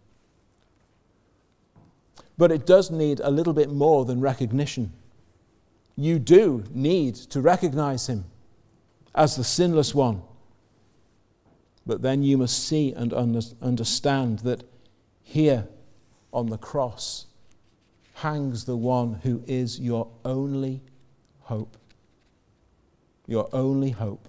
But 2.39 2.51
it 2.51 2.65
does 2.65 2.89
need 2.89 3.19
a 3.19 3.29
little 3.29 3.53
bit 3.53 3.69
more 3.69 4.03
than 4.03 4.19
recognition. 4.19 4.93
You 5.95 6.17
do 6.17 6.63
need 6.73 7.13
to 7.15 7.39
recognize 7.39 8.07
him 8.07 8.25
as 9.13 9.35
the 9.35 9.43
sinless 9.43 9.93
one. 9.93 10.23
But 11.85 12.01
then 12.01 12.23
you 12.23 12.39
must 12.39 12.67
see 12.67 12.93
and 12.93 13.13
understand 13.13 14.39
that 14.39 14.63
here 15.21 15.67
on 16.33 16.47
the 16.47 16.57
cross, 16.57 17.27
hangs 18.15 18.65
the 18.65 18.75
one 18.75 19.19
who 19.21 19.43
is 19.45 19.79
your 19.79 20.07
only 20.25 20.81
hope. 21.41 21.77
Your 23.27 23.49
only 23.53 23.91
hope. 23.91 24.27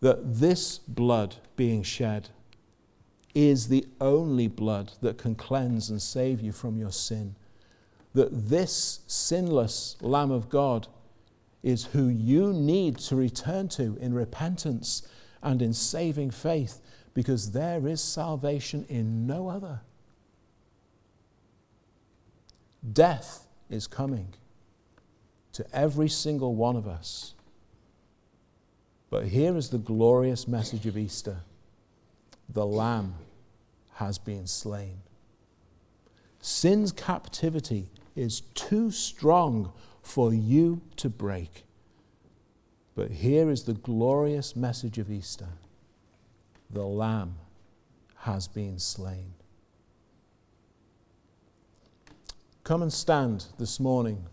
That 0.00 0.40
this 0.40 0.78
blood 0.78 1.36
being 1.56 1.82
shed 1.82 2.30
is 3.34 3.68
the 3.68 3.86
only 4.00 4.48
blood 4.48 4.92
that 5.02 5.18
can 5.18 5.34
cleanse 5.34 5.90
and 5.90 6.02
save 6.02 6.40
you 6.40 6.52
from 6.52 6.78
your 6.78 6.90
sin. 6.90 7.36
That 8.14 8.48
this 8.48 9.00
sinless 9.06 9.96
Lamb 10.00 10.30
of 10.30 10.48
God 10.48 10.88
is 11.62 11.86
who 11.86 12.08
you 12.08 12.52
need 12.52 12.98
to 12.98 13.16
return 13.16 13.68
to 13.68 13.96
in 14.00 14.14
repentance 14.14 15.06
and 15.42 15.62
in 15.62 15.72
saving 15.72 16.30
faith, 16.30 16.80
because 17.14 17.52
there 17.52 17.86
is 17.86 18.02
salvation 18.02 18.84
in 18.88 19.26
no 19.26 19.48
other. 19.48 19.80
Death 22.92 23.46
is 23.68 23.86
coming 23.86 24.34
to 25.52 25.66
every 25.72 26.08
single 26.08 26.54
one 26.54 26.76
of 26.76 26.86
us. 26.86 27.34
But 29.10 29.26
here 29.26 29.56
is 29.56 29.70
the 29.70 29.78
glorious 29.78 30.46
message 30.46 30.86
of 30.86 30.96
Easter 30.96 31.38
the 32.52 32.66
Lamb 32.66 33.14
has 33.94 34.18
been 34.18 34.46
slain. 34.46 35.02
Sin's 36.40 36.90
captivity 36.90 37.90
is 38.16 38.40
too 38.54 38.90
strong 38.90 39.72
for 40.02 40.32
you 40.32 40.80
to 40.96 41.08
break. 41.08 41.64
But 42.94 43.10
here 43.10 43.50
is 43.50 43.64
the 43.64 43.74
glorious 43.74 44.56
message 44.56 44.98
of 44.98 45.10
Easter 45.10 45.48
the 46.70 46.84
Lamb 46.84 47.36
has 48.18 48.46
been 48.46 48.78
slain. 48.78 49.34
Come 52.62 52.82
and 52.82 52.92
stand 52.92 53.46
this 53.58 53.80
morning, 53.80 54.26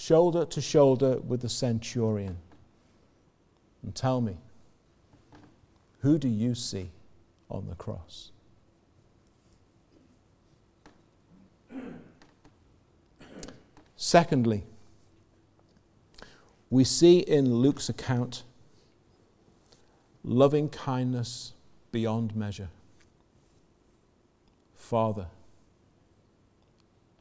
shoulder 0.00 0.46
to 0.46 0.62
shoulder 0.62 1.18
with 1.18 1.42
the 1.42 1.48
centurion, 1.48 2.38
and 3.82 3.94
tell 3.94 4.22
me, 4.22 4.38
who 6.00 6.18
do 6.18 6.26
you 6.26 6.54
see 6.54 6.90
on 7.50 7.66
the 7.68 7.74
cross? 7.74 8.30
Secondly, 13.94 14.64
we 16.70 16.82
see 16.82 17.18
in 17.18 17.56
Luke's 17.56 17.90
account 17.90 18.44
loving 20.24 20.70
kindness 20.70 21.52
beyond 21.92 22.34
measure. 22.34 22.70
Father, 24.74 25.26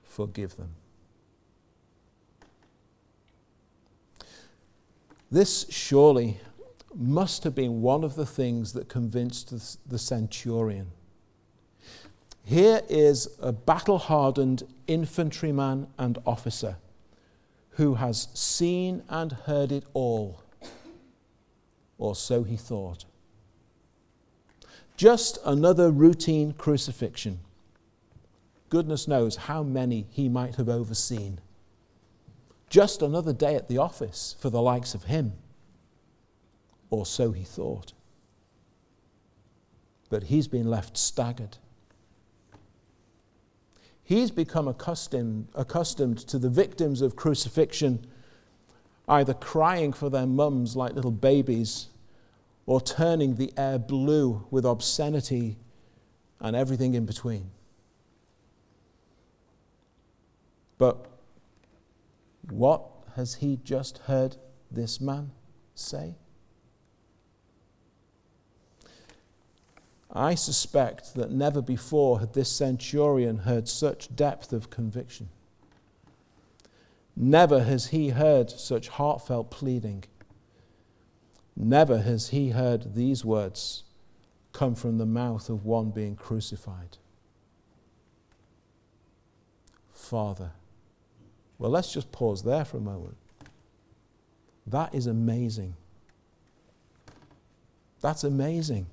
forgive 0.02 0.56
them. 0.56 0.76
This 5.32 5.66
surely 5.70 6.40
must 6.94 7.44
have 7.44 7.54
been 7.54 7.82
one 7.82 8.04
of 8.04 8.16
the 8.16 8.26
things 8.26 8.74
that 8.74 8.90
convinced 8.90 9.54
the 9.88 10.00
centurion. 10.00 10.92
Here 12.44 12.82
is 12.90 13.28
a 13.40 13.52
battle 13.52 14.00
hardened 14.00 14.64
infantryman 14.88 15.88
and 16.00 16.18
officer 16.26 16.78
who 17.72 17.96
has 17.96 18.28
seen 18.34 19.04
and 19.08 19.32
heard 19.32 19.72
it 19.72 19.84
all, 19.94 20.42
or 21.98 22.16
so 22.16 22.44
he 22.44 22.58
thought. 22.58 23.06
Just 24.98 25.38
another 25.46 25.92
routine 25.92 26.54
crucifixion 26.54 27.40
goodness 28.70 29.08
knows 29.08 29.36
how 29.36 29.64
many 29.64 30.06
he 30.12 30.30
might 30.30 30.56
have 30.56 30.70
overseen. 30.70 31.40
Just 32.70 33.02
another 33.02 33.34
day 33.34 33.56
at 33.56 33.68
the 33.68 33.78
office 33.78 34.36
for 34.40 34.50
the 34.50 34.62
likes 34.62 34.94
of 34.94 35.06
him, 35.06 35.34
or 36.90 37.06
so 37.06 37.32
he 37.32 37.44
thought. 37.44 37.94
But 40.10 40.24
he's 40.24 40.48
been 40.48 40.70
left 40.70 40.98
staggered. 40.98 41.58
He's 44.04 44.32
become 44.32 44.68
accustomed, 44.68 45.50
accustomed 45.54 46.18
to 46.28 46.40
the 46.40 46.50
victims 46.50 47.02
of 47.02 47.16
crucifixion 47.16 48.06
either 49.10 49.34
crying 49.34 49.92
for 49.92 50.10
their 50.10 50.28
mums 50.28 50.76
like 50.76 50.94
little 50.94 51.12
babies 51.12 51.88
or 52.68 52.80
turning 52.80 53.36
the 53.36 53.52
air 53.58 53.80
blue 53.80 54.46
with 54.52 54.64
obscenity 54.64 55.58
and 56.40 56.56
everything 56.56 56.94
in 56.94 57.06
between. 57.06 57.50
But 60.78 61.08
what 62.50 62.84
has 63.16 63.36
he 63.36 63.60
just 63.64 64.00
heard 64.00 64.38
this 64.72 65.00
man 65.00 65.32
say? 65.76 66.16
I 70.12 70.34
suspect 70.36 71.14
that 71.16 71.32
never 71.32 71.62
before 71.62 72.20
had 72.20 72.34
this 72.34 72.52
centurion 72.52 73.40
heard 73.40 73.68
such 73.68 74.16
depth 74.16 74.52
of 74.52 74.70
conviction. 74.70 75.30
Never 77.16 77.64
has 77.64 77.88
he 77.88 78.10
heard 78.10 78.50
such 78.50 78.88
heartfelt 78.88 79.52
pleading. 79.52 80.06
Never 81.56 82.00
has 82.00 82.30
he 82.30 82.52
heard 82.52 82.96
these 82.96 83.24
words 83.24 83.84
come 84.54 84.74
from 84.74 84.98
the 84.98 85.06
mouth 85.06 85.50
of 85.50 85.66
one 85.66 85.92
being 85.92 86.16
crucified. 86.16 86.98
Father, 89.92 90.54
well, 91.60 91.70
let's 91.70 91.92
just 91.94 92.12
pause 92.12 92.42
there 92.44 92.64
for 92.66 92.78
a 92.78 92.82
moment. 92.82 93.18
That 94.66 94.96
is 94.96 95.08
amazing. 95.08 95.76
That's 98.02 98.24
amazing. 98.24 98.88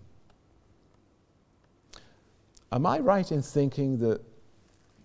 Am 2.73 2.85
I 2.85 2.99
right 2.99 3.31
in 3.31 3.41
thinking 3.41 3.99
that 3.99 4.21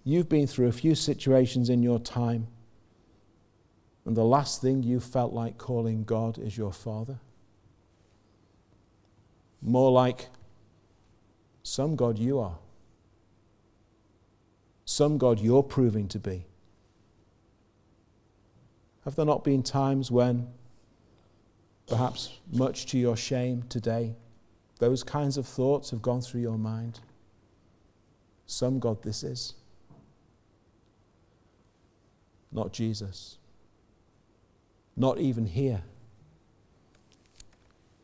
you've 0.03 0.27
been 0.27 0.47
through 0.47 0.67
a 0.67 0.71
few 0.71 0.95
situations 0.95 1.69
in 1.69 1.83
your 1.83 1.99
time 1.99 2.47
and 4.05 4.17
the 4.17 4.25
last 4.25 4.61
thing 4.61 4.81
you 4.81 4.99
felt 4.99 5.31
like 5.31 5.59
calling 5.59 6.03
God 6.03 6.39
is 6.39 6.57
your 6.57 6.73
Father? 6.73 7.19
More 9.61 9.91
like 9.91 10.29
some 11.61 11.95
God 11.95 12.17
you 12.17 12.39
are, 12.39 12.57
some 14.85 15.19
God 15.19 15.39
you're 15.39 15.61
proving 15.61 16.07
to 16.07 16.17
be. 16.17 16.45
Have 19.05 19.15
there 19.15 19.25
not 19.25 19.43
been 19.43 19.63
times 19.63 20.11
when, 20.11 20.47
perhaps 21.87 22.39
much 22.51 22.85
to 22.87 22.97
your 22.97 23.17
shame 23.17 23.63
today, 23.67 24.15
those 24.79 25.03
kinds 25.03 25.37
of 25.37 25.47
thoughts 25.47 25.89
have 25.91 26.01
gone 26.01 26.21
through 26.21 26.41
your 26.41 26.57
mind? 26.57 26.99
Some 28.45 28.79
God 28.79 29.01
this 29.03 29.23
is. 29.23 29.55
Not 32.51 32.73
Jesus. 32.73 33.37
Not 34.95 35.19
even 35.19 35.45
here. 35.45 35.83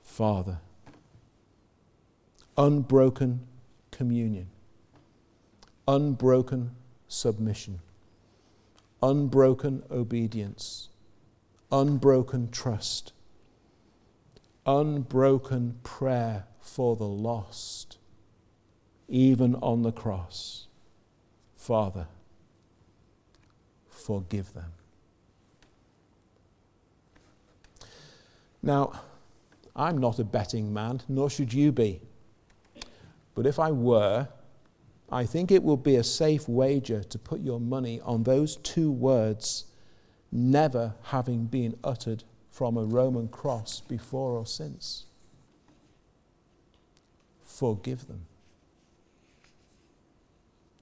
Father. 0.01 0.60
Unbroken 2.57 3.41
communion. 3.91 4.47
Unbroken 5.88 6.71
submission. 7.07 7.79
Unbroken 9.08 9.84
obedience. 9.89 10.89
Unbroken 11.72 12.50
trust. 12.52 13.13
Unbroken 14.65 15.80
prayer 15.84 16.43
for 16.60 16.98
the 16.98 17.08
lost 17.08 17.98
even 19.08 19.56
on 19.56 19.84
the 19.84 19.91
cross. 19.91 20.67
Father, 21.56 22.08
forgive 23.89 24.54
them. 24.54 24.74
Now, 28.62 28.91
I'm 29.76 29.98
not 29.98 30.20
a 30.20 30.26
betting 30.26 30.74
man, 30.74 31.02
nor 31.08 31.30
should 31.30 31.54
you 31.54 31.72
be. 31.72 32.02
But 33.36 33.46
if 33.46 33.60
I 33.60 33.72
were, 33.72 34.28
I 35.10 35.26
think 35.26 35.52
it 35.52 35.63
will 35.63 35.78
be 35.78 35.96
a 35.96 36.04
safe 36.04 36.50
wager 36.50 37.04
to 37.04 37.17
put 37.20 37.39
your 37.41 37.60
money 37.60 38.02
on 38.02 38.24
those 38.24 38.58
two 38.58 38.91
words 38.91 39.65
never 40.32 40.96
having 41.04 41.46
been 41.46 41.78
uttered 41.84 42.24
from 42.50 42.76
a 42.76 42.84
Roman 42.84 43.28
cross 43.28 43.80
before 43.80 44.38
or 44.38 44.46
since. 44.46 45.06
Forgive 47.43 48.08
them. 48.08 48.26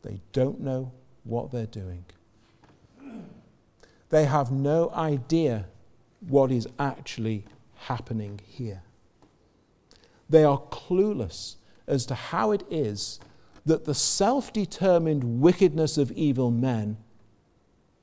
They 0.02 0.22
don't 0.34 0.60
know 0.62 0.92
what 1.24 1.52
they're 1.52 1.66
doing. 1.66 2.06
They 4.10 4.26
have 4.26 4.52
no 4.52 4.92
idea 4.92 5.66
what 6.28 6.52
is 6.52 6.68
actually 6.80 7.46
happening 7.76 8.40
here. 8.46 8.82
They 10.30 10.44
are 10.44 10.60
clueless 10.60 11.56
as 11.88 12.06
to 12.08 12.16
how 12.16 12.52
it 12.52 12.64
is 12.70 13.20
that 13.66 13.86
the 13.86 13.94
self 13.94 14.54
determined 14.54 15.42
wickedness 15.42 15.98
of 15.98 16.12
evil 16.12 16.52
men 16.52 16.98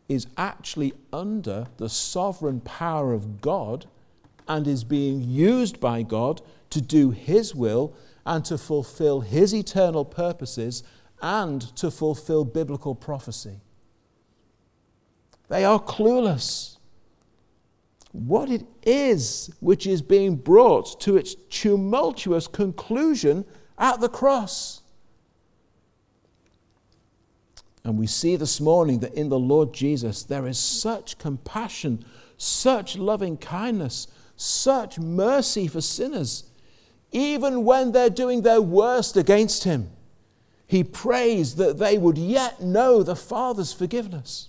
is 0.08 0.26
actually 0.36 0.92
under 1.12 1.68
the 1.76 1.88
sovereign 1.88 2.60
power 2.60 3.12
of 3.12 3.40
God 3.40 3.86
and 4.48 4.66
is 4.66 4.84
being 4.84 5.22
used 5.22 5.80
by 5.80 6.02
God 6.02 6.42
to 6.70 6.80
do 6.80 7.10
His 7.10 7.54
will 7.54 7.94
and 8.26 8.44
to 8.44 8.58
fulfill 8.58 9.20
His 9.20 9.54
eternal 9.54 10.04
purposes 10.04 10.82
and 11.20 11.62
to 11.76 11.90
fulfill 11.90 12.44
biblical 12.44 12.94
prophecy. 12.94 13.60
They 15.48 15.64
are 15.64 15.80
clueless. 15.80 16.78
What 18.10 18.50
it 18.50 18.66
is 18.84 19.50
which 19.60 19.86
is 19.86 20.02
being 20.02 20.36
brought 20.36 21.00
to 21.02 21.16
its 21.16 21.34
tumultuous 21.34 22.46
conclusion 22.46 23.44
at 23.78 24.00
the 24.00 24.08
cross. 24.08 24.81
And 27.84 27.98
we 27.98 28.06
see 28.06 28.36
this 28.36 28.60
morning 28.60 29.00
that 29.00 29.14
in 29.14 29.28
the 29.28 29.38
Lord 29.38 29.72
Jesus 29.72 30.22
there 30.22 30.46
is 30.46 30.58
such 30.58 31.18
compassion, 31.18 32.04
such 32.36 32.96
loving 32.96 33.36
kindness, 33.36 34.06
such 34.36 34.98
mercy 34.98 35.66
for 35.66 35.80
sinners, 35.80 36.44
even 37.10 37.64
when 37.64 37.92
they're 37.92 38.10
doing 38.10 38.42
their 38.42 38.62
worst 38.62 39.16
against 39.16 39.64
Him 39.64 39.90
he 40.72 40.82
prays 40.82 41.56
that 41.56 41.76
they 41.76 41.98
would 41.98 42.16
yet 42.16 42.62
know 42.62 43.02
the 43.02 43.14
Father's 43.14 43.74
forgiveness. 43.74 44.48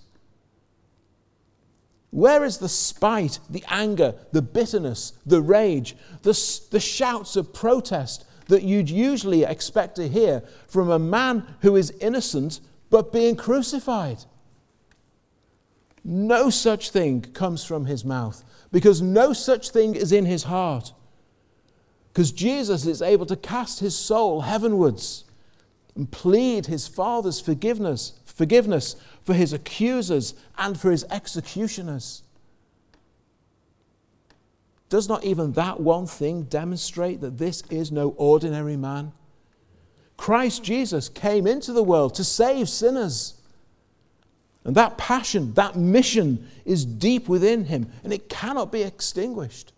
Where 2.08 2.42
is 2.42 2.56
the 2.56 2.68
spite, 2.70 3.40
the 3.50 3.62
anger, 3.68 4.14
the 4.32 4.40
bitterness, 4.40 5.12
the 5.26 5.42
rage, 5.42 5.94
the, 6.22 6.32
the 6.70 6.80
shouts 6.80 7.36
of 7.36 7.52
protest 7.52 8.24
that 8.46 8.62
you'd 8.62 8.88
usually 8.88 9.44
expect 9.44 9.96
to 9.96 10.08
hear 10.08 10.42
from 10.66 10.88
a 10.88 10.98
man 10.98 11.46
who 11.60 11.76
is 11.76 11.90
innocent 12.00 12.60
but 12.94 13.12
being 13.12 13.34
crucified? 13.34 14.18
No 16.04 16.48
such 16.48 16.90
thing 16.90 17.22
comes 17.22 17.64
from 17.64 17.86
his 17.86 18.04
mouth 18.04 18.44
because 18.70 19.02
no 19.02 19.32
such 19.32 19.70
thing 19.70 19.96
is 19.96 20.12
in 20.12 20.26
his 20.26 20.44
heart. 20.44 20.92
Because 22.12 22.30
Jesus 22.30 22.86
is 22.86 23.02
able 23.02 23.26
to 23.26 23.34
cast 23.34 23.80
his 23.80 23.96
soul 23.96 24.42
heavenwards 24.42 25.24
and 25.96 26.08
plead 26.08 26.66
his 26.66 26.86
Father's 26.86 27.40
forgiveness, 27.40 28.12
forgiveness 28.24 28.94
for 29.24 29.34
his 29.34 29.52
accusers 29.52 30.34
and 30.56 30.78
for 30.78 30.92
his 30.92 31.04
executioners. 31.10 32.22
Does 34.88 35.08
not 35.08 35.24
even 35.24 35.54
that 35.54 35.80
one 35.80 36.06
thing 36.06 36.44
demonstrate 36.44 37.20
that 37.22 37.38
this 37.38 37.64
is 37.70 37.90
no 37.90 38.10
ordinary 38.10 38.76
man? 38.76 39.10
Christ 40.16 40.62
Jesus 40.62 41.08
came 41.08 41.46
into 41.46 41.72
the 41.72 41.82
world 41.82 42.14
to 42.14 42.24
save 42.24 42.68
sinners. 42.68 43.34
And 44.64 44.74
that 44.76 44.96
passion, 44.96 45.52
that 45.54 45.76
mission 45.76 46.48
is 46.64 46.84
deep 46.84 47.28
within 47.28 47.66
him, 47.66 47.90
and 48.02 48.12
it 48.12 48.28
cannot 48.28 48.72
be 48.72 48.82
extinguished. 48.82 49.72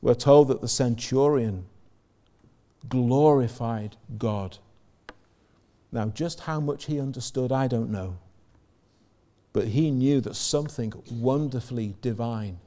We're 0.00 0.14
told 0.14 0.48
that 0.48 0.60
the 0.60 0.68
centurion 0.68 1.66
glorified 2.88 3.96
God. 4.18 4.58
Now, 5.90 6.06
just 6.06 6.40
how 6.40 6.60
much 6.60 6.84
he 6.84 7.00
understood, 7.00 7.50
I 7.50 7.66
don't 7.66 7.90
know. 7.90 8.18
But 9.52 9.68
he 9.68 9.90
knew 9.90 10.20
that 10.20 10.36
something 10.36 10.92
wonderfully 11.10 11.96
divine 12.02 12.58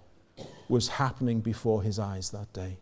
was 0.68 0.88
happening 0.90 1.40
before 1.40 1.84
his 1.84 2.00
eyes 2.00 2.32
that 2.32 2.52
day. 2.52 2.80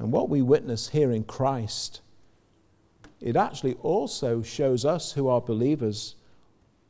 And 0.00 0.10
what 0.10 0.30
we 0.30 0.40
witness 0.40 0.88
here 0.88 1.12
in 1.12 1.24
Christ, 1.24 2.00
it 3.20 3.36
actually 3.36 3.74
also 3.82 4.40
shows 4.40 4.86
us 4.86 5.12
who 5.12 5.28
are 5.28 5.42
believers 5.42 6.16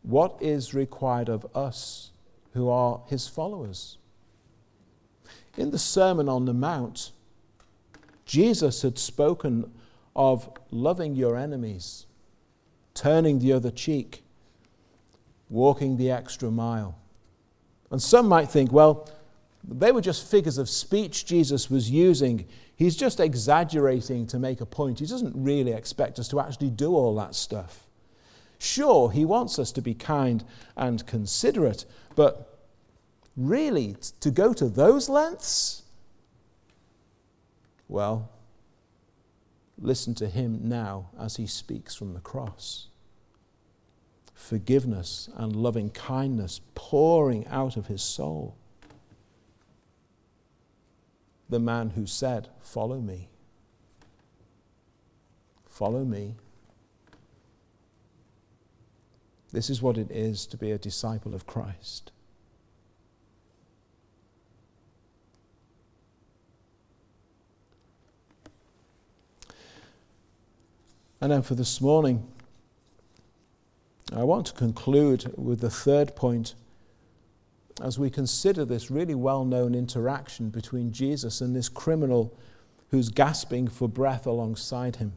what 0.02 0.38
is 0.40 0.74
required 0.74 1.28
of 1.28 1.44
us 1.54 2.12
who 2.54 2.70
are 2.70 3.02
his 3.08 3.26
followers. 3.26 3.98
In 5.56 5.72
the 5.72 5.78
Sermon 5.78 6.28
on 6.28 6.44
the 6.44 6.54
Mount, 6.54 7.10
Jesus 8.24 8.82
had 8.82 8.96
spoken 8.96 9.72
of 10.14 10.48
loving 10.70 11.16
your 11.16 11.36
enemies, 11.36 12.06
turning 12.94 13.40
the 13.40 13.52
other 13.52 13.72
cheek, 13.72 14.22
walking 15.48 15.96
the 15.96 16.12
extra 16.12 16.48
mile. 16.48 16.96
And 17.90 18.00
some 18.00 18.28
might 18.28 18.50
think, 18.50 18.70
well, 18.70 19.08
they 19.62 19.92
were 19.92 20.00
just 20.00 20.30
figures 20.30 20.58
of 20.58 20.68
speech 20.68 21.26
Jesus 21.26 21.70
was 21.70 21.90
using. 21.90 22.46
He's 22.74 22.96
just 22.96 23.20
exaggerating 23.20 24.26
to 24.28 24.38
make 24.38 24.60
a 24.60 24.66
point. 24.66 24.98
He 25.00 25.06
doesn't 25.06 25.34
really 25.36 25.72
expect 25.72 26.18
us 26.18 26.28
to 26.28 26.40
actually 26.40 26.70
do 26.70 26.94
all 26.94 27.14
that 27.16 27.34
stuff. 27.34 27.86
Sure, 28.58 29.10
he 29.10 29.24
wants 29.24 29.58
us 29.58 29.72
to 29.72 29.82
be 29.82 29.94
kind 29.94 30.44
and 30.76 31.06
considerate, 31.06 31.84
but 32.14 32.50
Really? 33.40 33.96
To 34.20 34.30
go 34.30 34.52
to 34.52 34.68
those 34.68 35.08
lengths? 35.08 35.82
Well, 37.88 38.30
listen 39.78 40.14
to 40.16 40.28
him 40.28 40.60
now 40.68 41.10
as 41.18 41.36
he 41.36 41.46
speaks 41.46 41.94
from 41.94 42.12
the 42.12 42.20
cross. 42.20 42.88
Forgiveness 44.34 45.28
and 45.36 45.54
loving 45.54 45.90
kindness 45.90 46.60
pouring 46.74 47.46
out 47.46 47.78
of 47.78 47.86
his 47.86 48.02
soul. 48.02 48.56
The 51.50 51.58
man 51.58 51.90
who 51.90 52.06
said, 52.06 52.48
Follow 52.60 53.00
me. 53.00 53.28
Follow 55.66 56.04
me. 56.04 56.36
This 59.52 59.68
is 59.68 59.82
what 59.82 59.98
it 59.98 60.10
is 60.12 60.46
to 60.46 60.56
be 60.56 60.70
a 60.70 60.78
disciple 60.78 61.34
of 61.34 61.48
Christ. 61.48 62.12
And 71.20 71.32
then 71.32 71.42
for 71.42 71.56
this 71.56 71.80
morning, 71.80 72.28
I 74.14 74.22
want 74.22 74.46
to 74.46 74.52
conclude 74.52 75.34
with 75.36 75.60
the 75.60 75.68
third 75.68 76.14
point 76.14 76.54
as 77.82 77.98
we 77.98 78.10
consider 78.10 78.64
this 78.64 78.90
really 78.90 79.14
well 79.14 79.44
known 79.44 79.74
interaction 79.74 80.50
between 80.50 80.92
Jesus 80.92 81.40
and 81.40 81.54
this 81.54 81.68
criminal 81.68 82.36
who's 82.90 83.08
gasping 83.08 83.68
for 83.68 83.88
breath 83.88 84.26
alongside 84.26 84.96
him. 84.96 85.12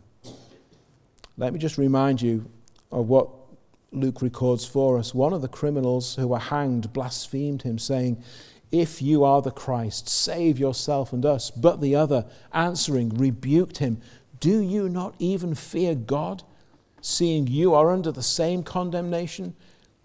Let 1.38 1.54
me 1.54 1.60
just 1.60 1.78
remind 1.78 2.21
you 2.21 2.49
of 2.91 3.10
what 3.10 3.30
Luke 3.91 4.21
records 4.21 4.65
for 4.65 4.97
us. 4.97 5.13
One 5.13 5.34
of 5.34 5.41
the 5.41 5.47
criminals 5.47 6.15
who 6.15 6.28
were 6.28 6.39
hanged 6.39 6.93
blasphemed 6.93 7.63
him, 7.63 7.80
saying, 7.80 8.23
If 8.71 9.02
you 9.02 9.23
are 9.23 9.41
the 9.41 9.52
Christ, 9.52 10.08
save 10.08 10.60
yourself 10.60 11.13
and 11.13 11.26
us. 11.26 11.52
But 11.52 11.82
the 11.82 11.95
other, 11.95 12.26
answering, 12.52 13.10
rebuked 13.10 13.78
him, 13.78 14.02
Do 14.39 14.60
you 14.60 14.89
not 14.89 15.15
even 15.19 15.56
fear 15.56 15.95
God, 15.95 16.43
seeing 17.02 17.47
you 17.47 17.73
are 17.73 17.91
under 17.91 18.12
the 18.12 18.23
same 18.23 18.63
condemnation? 18.63 19.56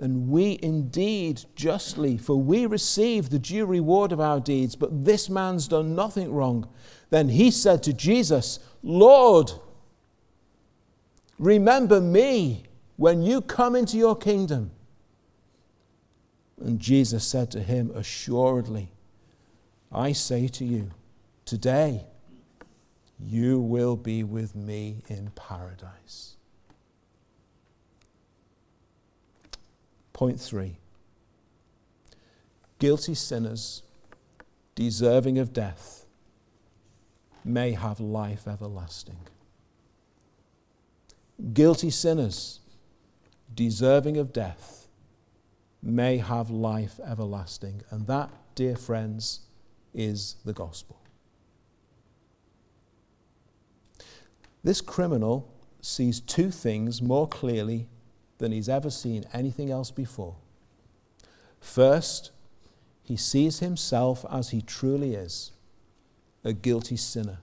And 0.01 0.29
we 0.29 0.59
indeed 0.63 1.45
justly, 1.57 2.17
for 2.19 2.37
we 2.37 2.67
receive 2.67 3.31
the 3.31 3.39
due 3.39 3.67
reward 3.67 4.13
of 4.13 4.21
our 4.21 4.39
deeds, 4.39 4.77
but 4.77 5.05
this 5.05 5.29
man's 5.29 5.67
done 5.67 5.97
nothing 5.97 6.33
wrong. 6.33 6.69
Then 7.11 7.29
he 7.29 7.51
said 7.51 7.83
to 7.83 7.93
Jesus, 7.93 8.61
Lord, 8.83 9.51
remember 11.39 12.01
me 12.01 12.65
when 12.97 13.23
you 13.23 13.41
come 13.41 13.75
into 13.75 13.97
your 13.97 14.17
kingdom. 14.17 14.71
And 16.61 16.79
Jesus 16.79 17.25
said 17.25 17.51
to 17.53 17.63
him, 17.63 17.91
Assuredly, 17.95 18.91
I 19.91 20.13
say 20.13 20.49
to 20.49 20.65
you, 20.65 20.91
today 21.45 22.05
you 23.19 23.59
will 23.59 23.97
be 23.97 24.23
with 24.23 24.55
me 24.55 25.03
in 25.09 25.31
paradise. 25.31 26.38
Point 30.19 30.41
three 30.41 30.79
guilty 32.81 33.15
sinners 33.15 33.85
deserving 34.75 35.39
of 35.39 35.53
death 35.53 36.07
may 37.45 37.71
have 37.71 38.01
life 38.01 38.49
everlasting. 38.49 39.19
Guilty 41.53 41.91
sinners 41.91 42.59
deserving 43.55 44.17
of 44.17 44.33
death, 44.33 44.89
may 45.81 46.19
have 46.19 46.51
life 46.51 46.99
everlasting. 47.05 47.83
And 47.91 48.07
that, 48.09 48.31
dear 48.57 48.75
friends, 48.75 49.41
is 49.95 50.35
the 50.45 50.53
gospel. 50.53 51.01
This 54.65 54.81
criminal 54.81 55.53
sees 55.81 56.21
two 56.21 56.51
things 56.51 57.01
more 57.01 57.29
clearly 57.29 57.87
than 58.38 58.53
he's 58.53 58.68
ever 58.68 58.90
seen 58.90 59.24
anything 59.33 59.70
else 59.70 59.90
before. 59.90 60.37
First, 61.61 62.31
he 63.03 63.16
sees 63.16 63.59
himself 63.59 64.24
as 64.31 64.51
he 64.51 64.62
truly 64.62 65.14
is 65.14 65.53
a 66.44 66.53
guilty 66.53 66.96
sinner 66.96 67.38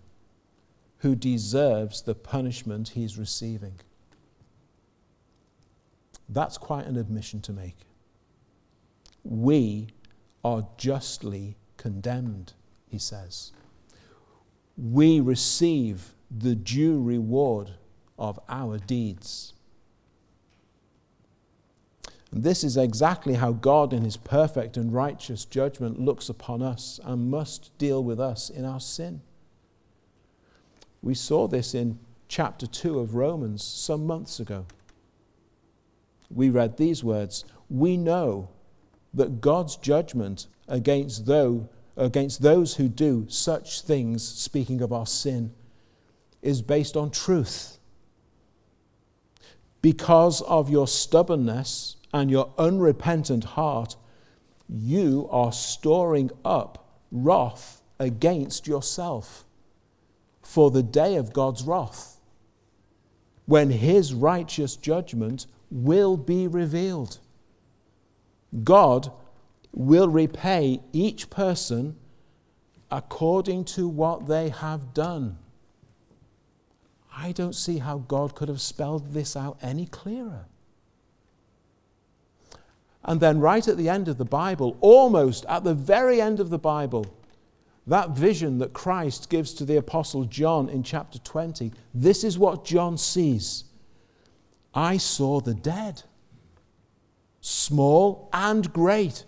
who 0.99 1.15
deserves 1.15 2.01
the 2.01 2.15
punishment 2.15 2.89
he's 2.89 3.17
receiving. 3.17 3.79
That's 6.29 6.58
quite 6.58 6.86
an 6.86 6.97
admission 6.97 7.41
to 7.41 7.53
make. 7.53 7.77
We 9.23 9.89
are 10.43 10.67
justly 10.77 11.58
condemned, 11.77 12.53
he 12.88 12.97
says. 12.97 13.51
We 14.77 15.19
receive 15.19 16.13
the 16.29 16.55
due 16.55 17.01
reward 17.01 17.71
of 18.17 18.39
our 18.49 18.77
deeds. 18.77 19.55
This 22.38 22.63
is 22.63 22.76
exactly 22.76 23.36
how 23.36 23.54
God, 23.54 23.93
in 23.93 24.04
his 24.04 24.17
perfect 24.17 24.76
and 24.76 24.93
righteous 24.93 25.45
judgment, 25.45 26.00
looks 26.00 26.28
upon 26.30 26.62
us 26.62 27.00
and 27.04 27.32
must 27.32 27.76
deal 27.78 28.04
with 28.04 28.19
us 28.19 28.50
in 28.50 28.65
our 28.65 28.82
sin. 28.82 29.21
We 31.02 31.13
saw 31.13 31.48
this 31.48 31.74
in 31.74 31.98
chapter 32.28 32.67
2 32.67 33.00
of 33.00 33.15
Romans 33.15 33.63
some 33.63 34.06
months 34.06 34.39
ago 34.39 34.65
we 36.30 36.50
read 36.50 36.78
these 36.78 37.04
words 37.04 37.45
We 37.69 37.98
know 37.98 38.50
that 39.13 39.41
God's 39.41 39.78
judgment 39.78 40.48
against 40.67 41.26
those, 41.26 41.63
against 41.95 42.41
those 42.41 42.76
who 42.76 42.89
do 42.89 43.26
such 43.30 43.82
things, 43.82 44.28
speaking 44.28 44.82
of 44.82 44.91
our 44.91 45.06
sin, 45.06 45.54
is 46.41 46.62
based 46.62 46.98
on 46.98 47.12
truth. 47.12 47.80
Because 49.82 50.41
of 50.41 50.69
your 50.69 50.88
stubbornness 50.88 51.95
and 52.13 52.32
your 52.32 52.54
unrepentant 52.58 53.44
heart, 53.44 53.96
you 54.68 55.28
are 55.32 55.52
storing 55.52 56.32
up 56.44 57.04
wrath 57.12 57.82
against 58.00 58.68
yourself 58.68 59.46
for 60.41 60.72
the 60.72 60.84
day 60.84 61.15
of 61.15 61.34
God's 61.34 61.63
wrath, 61.63 62.20
when 63.46 63.70
his 63.70 64.13
righteous 64.13 64.76
judgment 64.76 65.48
will 65.72 66.18
be 66.18 66.48
revealed. 66.48 67.20
God 68.63 69.12
will 69.72 70.08
repay 70.08 70.82
each 70.94 71.30
person 71.30 71.98
according 72.89 73.65
to 73.65 73.88
what 73.88 74.28
they 74.28 74.50
have 74.50 74.94
done. 74.94 75.38
I 77.15 77.32
don't 77.32 77.56
see 77.56 77.80
how 77.80 78.00
God 78.00 78.36
could 78.36 78.50
have 78.50 78.62
spelled 78.62 79.13
this 79.13 79.36
out 79.36 79.58
any 79.62 79.86
clearer. 79.86 80.46
And 83.06 83.22
then, 83.22 83.39
right 83.39 83.68
at 83.68 83.78
the 83.78 83.88
end 83.88 84.08
of 84.08 84.18
the 84.18 84.26
Bible, 84.26 84.78
almost 84.82 85.46
at 85.46 85.63
the 85.63 85.76
very 85.76 86.20
end 86.20 86.39
of 86.39 86.50
the 86.50 86.58
Bible, 86.58 87.06
that 87.88 88.12
vision 88.12 88.58
that 88.58 88.74
Christ 88.74 89.30
gives 89.30 89.54
to 89.54 89.65
the 89.65 89.78
Apostle 89.78 90.26
John 90.26 90.70
in 90.70 90.82
chapter 90.82 91.20
20, 91.20 91.72
this 91.94 92.24
is 92.24 92.39
what 92.39 92.65
John 92.65 92.98
sees. 92.98 93.65
I 94.74 94.98
saw 94.98 95.39
the 95.39 95.54
dead, 95.54 96.02
small 97.41 98.28
and 98.34 98.74
great, 98.74 99.26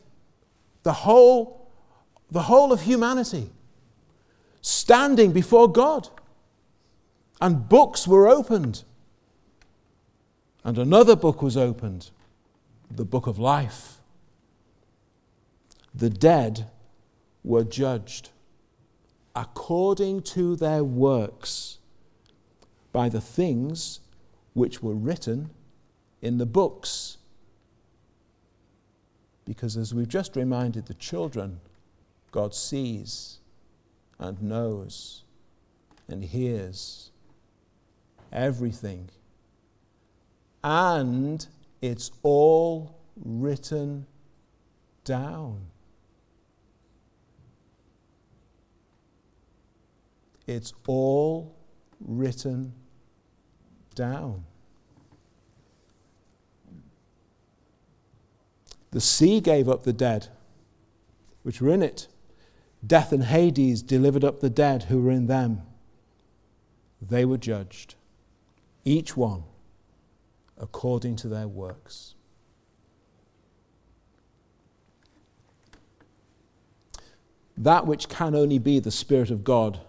the 0.81 0.93
whole, 0.93 1.69
the 2.31 2.41
whole 2.41 2.73
of 2.73 2.81
humanity, 2.81 3.51
standing 4.61 5.31
before 5.31 5.71
God. 5.71 6.09
And 7.39 7.69
books 7.69 8.07
were 8.07 8.27
opened. 8.27 8.83
And 10.63 10.79
another 10.79 11.15
book 11.15 11.43
was 11.43 11.55
opened, 11.55 12.09
the 12.89 13.05
book 13.05 13.27
of 13.27 13.37
life. 13.37 13.97
The 15.93 16.09
dead 16.09 16.67
were 17.43 17.63
judged 17.63 18.29
according 19.35 20.21
to 20.23 20.55
their 20.55 20.83
works 20.83 21.77
by 22.91 23.09
the 23.09 23.21
things 23.21 23.99
which 24.53 24.81
were 24.81 24.95
written 24.95 25.51
in 26.21 26.37
the 26.37 26.45
books. 26.45 27.17
Because 29.45 29.77
as 29.77 29.93
we've 29.93 30.07
just 30.07 30.35
reminded 30.35 30.87
the 30.87 30.93
children, 30.95 31.59
God 32.31 32.53
sees 32.53 33.37
and 34.19 34.41
knows 34.41 35.23
and 36.07 36.23
hears 36.23 37.11
everything. 38.31 39.09
And 40.63 41.45
it's 41.81 42.11
all 42.23 42.97
written 43.23 44.05
down. 45.03 45.67
It's 50.45 50.73
all 50.87 51.55
written 51.99 52.73
down. 53.95 54.45
The 58.91 59.01
sea 59.01 59.41
gave 59.41 59.67
up 59.67 59.83
the 59.83 59.93
dead 59.93 60.29
which 61.43 61.61
were 61.61 61.69
in 61.69 61.83
it. 61.83 62.07
Death 62.85 63.11
and 63.11 63.23
Hades 63.23 63.81
delivered 63.81 64.23
up 64.23 64.39
the 64.39 64.49
dead 64.49 64.83
who 64.83 65.01
were 65.01 65.11
in 65.11 65.27
them. 65.27 65.61
They 67.01 67.25
were 67.25 67.37
judged, 67.37 67.95
each 68.85 69.15
one 69.15 69.43
according 70.59 71.15
to 71.17 71.27
their 71.27 71.47
works. 71.47 72.15
That 77.57 77.87
which 77.87 78.07
can 78.07 78.35
only 78.35 78.59
be 78.59 78.79
the 78.79 78.91
Spirit 78.91 79.31
of 79.31 79.43
God 79.43 79.79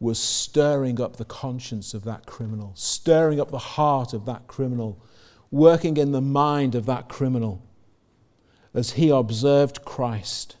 was 0.00 0.18
stirring 0.18 1.00
up 1.00 1.16
the 1.16 1.24
conscience 1.24 1.94
of 1.94 2.04
that 2.04 2.26
criminal, 2.26 2.72
stirring 2.74 3.38
up 3.38 3.50
the 3.50 3.58
heart 3.58 4.12
of 4.12 4.24
that 4.24 4.46
criminal, 4.46 5.00
working 5.50 5.96
in 5.96 6.12
the 6.12 6.20
mind 6.20 6.74
of 6.74 6.86
that 6.86 7.08
criminal 7.08 7.62
as 8.72 8.92
he 8.92 9.10
observed 9.10 9.84
Christ 9.84 10.56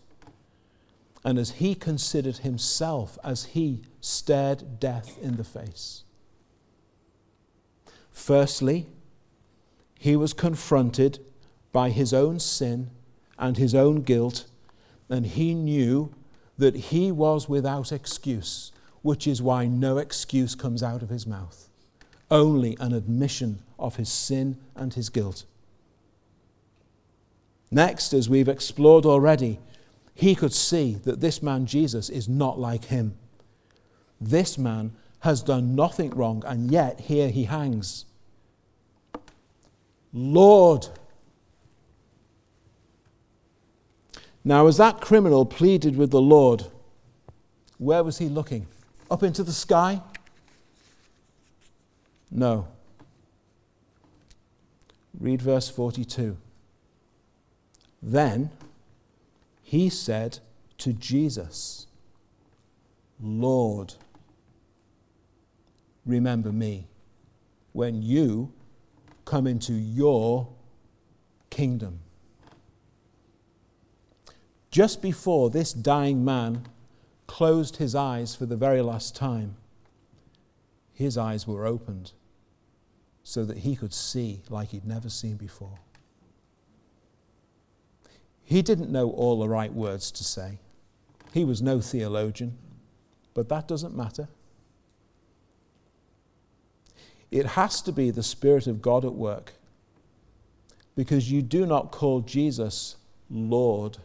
and 1.24 1.38
as 1.38 1.52
he 1.52 1.74
considered 1.74 2.38
himself 2.38 3.18
as 3.24 3.46
he 3.46 3.82
stared 4.00 4.78
death 4.80 5.18
in 5.22 5.36
the 5.36 5.44
face. 5.44 6.04
Firstly, 8.20 8.86
he 9.98 10.14
was 10.14 10.34
confronted 10.34 11.18
by 11.72 11.90
his 11.90 12.12
own 12.12 12.38
sin 12.38 12.90
and 13.38 13.56
his 13.56 13.74
own 13.74 14.02
guilt, 14.02 14.44
and 15.08 15.26
he 15.26 15.54
knew 15.54 16.14
that 16.58 16.76
he 16.76 17.10
was 17.10 17.48
without 17.48 17.90
excuse 17.90 18.72
which 19.02 19.26
is 19.26 19.40
why 19.40 19.66
no 19.66 19.96
excuse 19.96 20.54
comes 20.54 20.82
out 20.82 21.02
of 21.02 21.08
his 21.08 21.26
mouth, 21.26 21.70
only 22.30 22.76
an 22.78 22.92
admission 22.92 23.62
of 23.78 23.96
his 23.96 24.10
sin 24.12 24.58
and 24.76 24.92
his 24.92 25.08
guilt. 25.08 25.46
Next, 27.70 28.12
as 28.12 28.28
we've 28.28 28.48
explored 28.48 29.06
already, 29.06 29.58
he 30.14 30.34
could 30.34 30.52
see 30.52 30.96
that 31.04 31.20
this 31.20 31.42
man 31.42 31.64
Jesus 31.64 32.10
is 32.10 32.28
not 32.28 32.58
like 32.58 32.84
him. 32.84 33.16
This 34.20 34.58
man 34.58 34.92
has 35.20 35.42
done 35.42 35.74
nothing 35.74 36.10
wrong, 36.10 36.42
and 36.46 36.70
yet 36.70 37.00
here 37.00 37.30
he 37.30 37.44
hangs. 37.44 38.04
Lord. 40.12 40.88
Now, 44.44 44.66
as 44.66 44.78
that 44.78 45.00
criminal 45.00 45.44
pleaded 45.44 45.96
with 45.96 46.10
the 46.10 46.20
Lord, 46.20 46.64
where 47.78 48.02
was 48.02 48.18
he 48.18 48.28
looking? 48.28 48.66
up 49.10 49.22
into 49.22 49.42
the 49.42 49.52
sky? 49.52 50.00
No. 52.30 52.68
Read 55.18 55.42
verse 55.42 55.68
42. 55.68 56.36
Then 58.00 58.50
he 59.62 59.88
said 59.88 60.38
to 60.78 60.92
Jesus, 60.92 61.86
Lord, 63.20 63.94
remember 66.06 66.52
me 66.52 66.86
when 67.72 68.02
you 68.02 68.52
come 69.24 69.46
into 69.46 69.72
your 69.72 70.48
kingdom. 71.50 72.00
Just 74.70 75.02
before 75.02 75.50
this 75.50 75.72
dying 75.72 76.24
man 76.24 76.68
closed 77.26 77.76
his 77.76 77.94
eyes 77.94 78.34
for 78.34 78.46
the 78.46 78.56
very 78.56 78.82
last 78.82 79.16
time, 79.16 79.56
his 80.92 81.16
eyes 81.16 81.46
were 81.46 81.66
opened 81.66 82.12
so 83.22 83.44
that 83.44 83.58
he 83.58 83.76
could 83.76 83.92
see 83.92 84.42
like 84.48 84.70
he'd 84.70 84.84
never 84.84 85.08
seen 85.08 85.36
before. 85.36 85.78
He 88.42 88.62
didn't 88.62 88.90
know 88.90 89.10
all 89.10 89.38
the 89.38 89.48
right 89.48 89.72
words 89.72 90.10
to 90.12 90.24
say. 90.24 90.58
He 91.32 91.44
was 91.44 91.62
no 91.62 91.80
theologian, 91.80 92.58
but 93.32 93.48
that 93.48 93.68
doesn't 93.68 93.96
matter. 93.96 94.28
It 97.30 97.46
has 97.46 97.80
to 97.82 97.92
be 97.92 98.10
the 98.10 98.22
Spirit 98.22 98.66
of 98.66 98.82
God 98.82 99.04
at 99.04 99.14
work 99.14 99.52
because 100.96 101.30
you 101.30 101.42
do 101.42 101.64
not 101.64 101.90
call 101.92 102.20
Jesus 102.20 102.96
Lord 103.30 103.98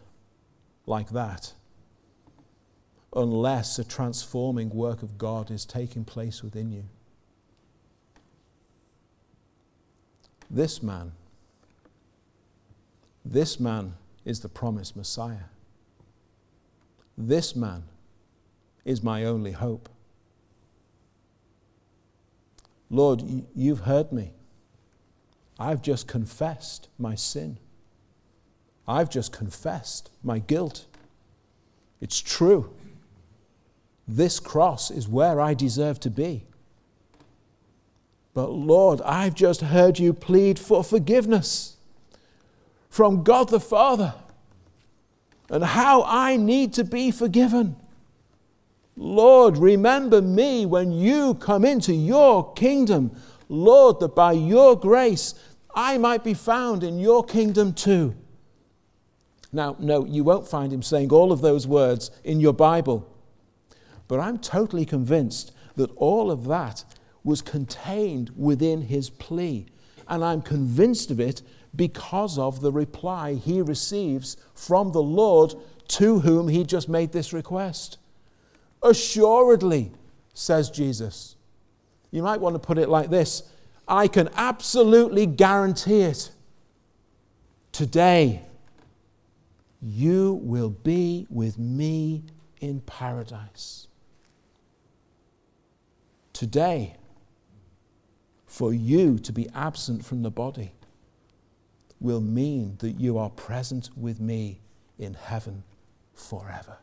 like 0.85 1.09
that 1.09 1.53
unless 3.15 3.79
a 3.79 3.83
transforming 3.83 4.69
work 4.69 5.01
of 5.01 5.17
God 5.17 5.49
is 5.49 5.65
taking 5.65 6.03
place 6.03 6.43
within 6.43 6.71
you. 6.71 6.83
This 10.49 10.83
man, 10.83 11.13
this 13.23 13.59
man 13.59 13.95
is 14.25 14.41
the 14.41 14.49
promised 14.49 14.95
Messiah. 14.95 15.49
This 17.17 17.55
man 17.55 17.83
is 18.83 19.01
my 19.01 19.23
only 19.23 19.53
hope. 19.53 19.89
Lord, 22.89 23.23
you've 23.55 23.81
heard 23.81 24.11
me. 24.11 24.31
I've 25.59 25.81
just 25.81 26.07
confessed 26.07 26.89
my 26.97 27.15
sin. 27.15 27.57
I've 28.87 29.09
just 29.09 29.31
confessed 29.31 30.11
my 30.23 30.39
guilt. 30.39 30.85
It's 32.01 32.19
true. 32.19 32.73
This 34.07 34.39
cross 34.39 34.91
is 34.91 35.07
where 35.07 35.41
I 35.41 35.53
deserve 35.53 35.99
to 36.01 36.09
be. 36.09 36.45
But 38.33 38.51
Lord, 38.51 39.01
I've 39.01 39.33
just 39.33 39.61
heard 39.61 39.97
you 39.97 40.13
plead 40.13 40.59
for 40.59 40.83
forgiveness 40.83 41.77
from 42.89 43.23
God 43.23 43.49
the 43.49 43.59
Father 43.59 44.13
and 45.49 45.63
how 45.63 46.03
I 46.03 46.37
need 46.37 46.73
to 46.73 46.83
be 46.83 47.11
forgiven. 47.11 47.77
Lord, 48.95 49.57
remember 49.57 50.21
me 50.21 50.65
when 50.65 50.91
you 50.91 51.35
come 51.35 51.65
into 51.65 51.93
your 51.93 52.53
kingdom. 52.53 53.11
Lord, 53.49 53.99
that 53.99 54.15
by 54.15 54.31
your 54.31 54.79
grace 54.79 55.35
I 55.73 55.97
might 55.97 56.23
be 56.23 56.33
found 56.33 56.83
in 56.83 56.99
your 56.99 57.23
kingdom 57.23 57.73
too. 57.73 58.15
Now, 59.51 59.75
no, 59.79 60.05
you 60.05 60.23
won't 60.23 60.47
find 60.47 60.71
him 60.71 60.81
saying 60.81 61.11
all 61.11 61.31
of 61.31 61.41
those 61.41 61.67
words 61.67 62.11
in 62.23 62.39
your 62.39 62.53
Bible. 62.53 63.09
But 64.07 64.19
I'm 64.19 64.37
totally 64.37 64.85
convinced 64.85 65.51
that 65.75 65.91
all 65.95 66.31
of 66.31 66.45
that 66.45 66.85
was 67.23 67.41
contained 67.41 68.31
within 68.37 68.83
his 68.83 69.09
plea. 69.09 69.65
And 70.07 70.23
I'm 70.23 70.41
convinced 70.41 71.11
of 71.11 71.19
it 71.19 71.41
because 71.75 72.37
of 72.37 72.61
the 72.61 72.71
reply 72.71 73.33
he 73.33 73.61
receives 73.61 74.37
from 74.53 74.91
the 74.91 75.01
Lord 75.01 75.55
to 75.89 76.19
whom 76.19 76.47
he 76.47 76.63
just 76.63 76.87
made 76.87 77.11
this 77.11 77.33
request. 77.33 77.97
Assuredly, 78.85 79.91
says 80.33 80.69
Jesus. 80.69 81.35
You 82.11 82.23
might 82.23 82.39
want 82.39 82.55
to 82.55 82.59
put 82.59 82.77
it 82.77 82.87
like 82.87 83.09
this 83.09 83.43
I 83.87 84.07
can 84.07 84.29
absolutely 84.35 85.25
guarantee 85.25 86.01
it. 86.01 86.31
Today, 87.71 88.41
you 89.81 90.39
will 90.41 90.69
be 90.69 91.27
with 91.29 91.59
me 91.59 92.23
in 92.61 92.79
paradise 92.81 93.87
today 96.35 96.95
for 98.45 98.73
you 98.73 99.17
to 99.19 99.31
be 99.31 99.47
absent 99.55 100.05
from 100.05 100.21
the 100.21 100.29
body 100.29 100.71
will 102.01 102.21
mean 102.21 102.75
that 102.79 102.99
you 102.99 103.17
are 103.17 103.29
present 103.29 103.89
with 103.95 104.19
me 104.19 104.59
in 104.99 105.13
heaven 105.13 105.63
forever. 106.13 106.77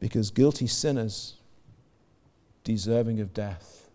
Because 0.00 0.30
guilty 0.30 0.66
sinners, 0.66 1.34
deserving 2.64 3.20
of 3.20 3.34
death, 3.34 3.88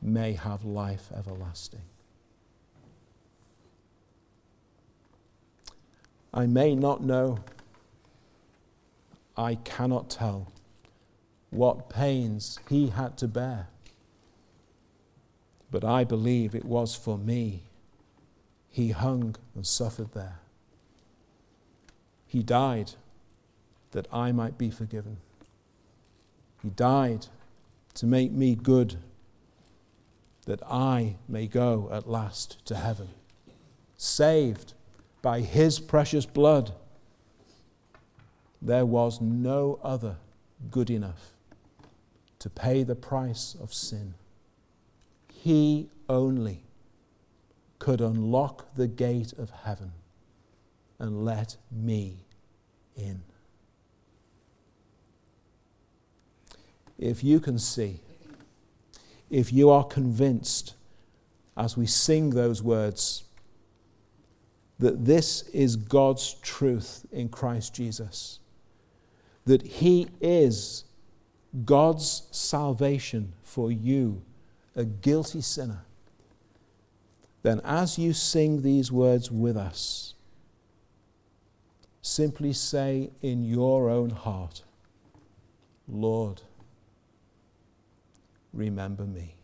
may 0.00 0.34
have 0.34 0.64
life 0.64 1.08
everlasting. 1.16 1.80
I 6.32 6.46
may 6.46 6.74
not 6.74 7.02
know, 7.02 7.38
I 9.36 9.56
cannot 9.56 10.10
tell 10.10 10.52
what 11.50 11.88
pains 11.88 12.58
he 12.68 12.88
had 12.88 13.16
to 13.18 13.28
bear. 13.28 13.68
But 15.70 15.84
I 15.84 16.04
believe 16.04 16.54
it 16.54 16.64
was 16.64 16.94
for 16.94 17.16
me. 17.16 17.62
He 18.70 18.90
hung 18.90 19.36
and 19.54 19.66
suffered 19.66 20.12
there. 20.12 20.40
He 22.26 22.42
died 22.42 22.92
that 23.94 24.06
I 24.12 24.32
might 24.32 24.58
be 24.58 24.70
forgiven. 24.70 25.16
He 26.62 26.68
died 26.68 27.28
to 27.94 28.06
make 28.06 28.32
me 28.32 28.56
good, 28.56 28.96
that 30.46 30.60
I 30.68 31.14
may 31.28 31.46
go 31.46 31.88
at 31.92 32.08
last 32.08 32.64
to 32.66 32.74
heaven, 32.74 33.08
saved 33.96 34.74
by 35.22 35.40
his 35.40 35.78
precious 35.78 36.26
blood. 36.26 36.72
There 38.60 38.84
was 38.84 39.20
no 39.20 39.78
other 39.82 40.16
good 40.72 40.90
enough 40.90 41.30
to 42.40 42.50
pay 42.50 42.82
the 42.82 42.96
price 42.96 43.56
of 43.60 43.72
sin. 43.72 44.14
He 45.32 45.88
only 46.08 46.62
could 47.78 48.00
unlock 48.00 48.74
the 48.74 48.88
gate 48.88 49.32
of 49.38 49.50
heaven 49.50 49.92
and 50.98 51.24
let 51.24 51.56
me 51.70 52.24
in. 52.96 53.22
If 56.98 57.24
you 57.24 57.40
can 57.40 57.58
see, 57.58 58.00
if 59.30 59.52
you 59.52 59.70
are 59.70 59.84
convinced 59.84 60.74
as 61.56 61.76
we 61.76 61.86
sing 61.86 62.30
those 62.30 62.62
words 62.62 63.24
that 64.78 65.04
this 65.04 65.42
is 65.50 65.76
God's 65.76 66.34
truth 66.34 67.06
in 67.12 67.28
Christ 67.28 67.74
Jesus, 67.74 68.40
that 69.44 69.62
He 69.62 70.08
is 70.20 70.84
God's 71.64 72.26
salvation 72.30 73.32
for 73.42 73.70
you, 73.70 74.22
a 74.74 74.84
guilty 74.84 75.40
sinner, 75.40 75.84
then 77.42 77.60
as 77.62 77.98
you 77.98 78.12
sing 78.12 78.62
these 78.62 78.90
words 78.90 79.30
with 79.30 79.56
us, 79.56 80.14
simply 82.02 82.52
say 82.52 83.10
in 83.22 83.44
your 83.44 83.88
own 83.88 84.10
heart, 84.10 84.62
Lord, 85.86 86.42
remember 88.54 89.04
me. 89.04 89.36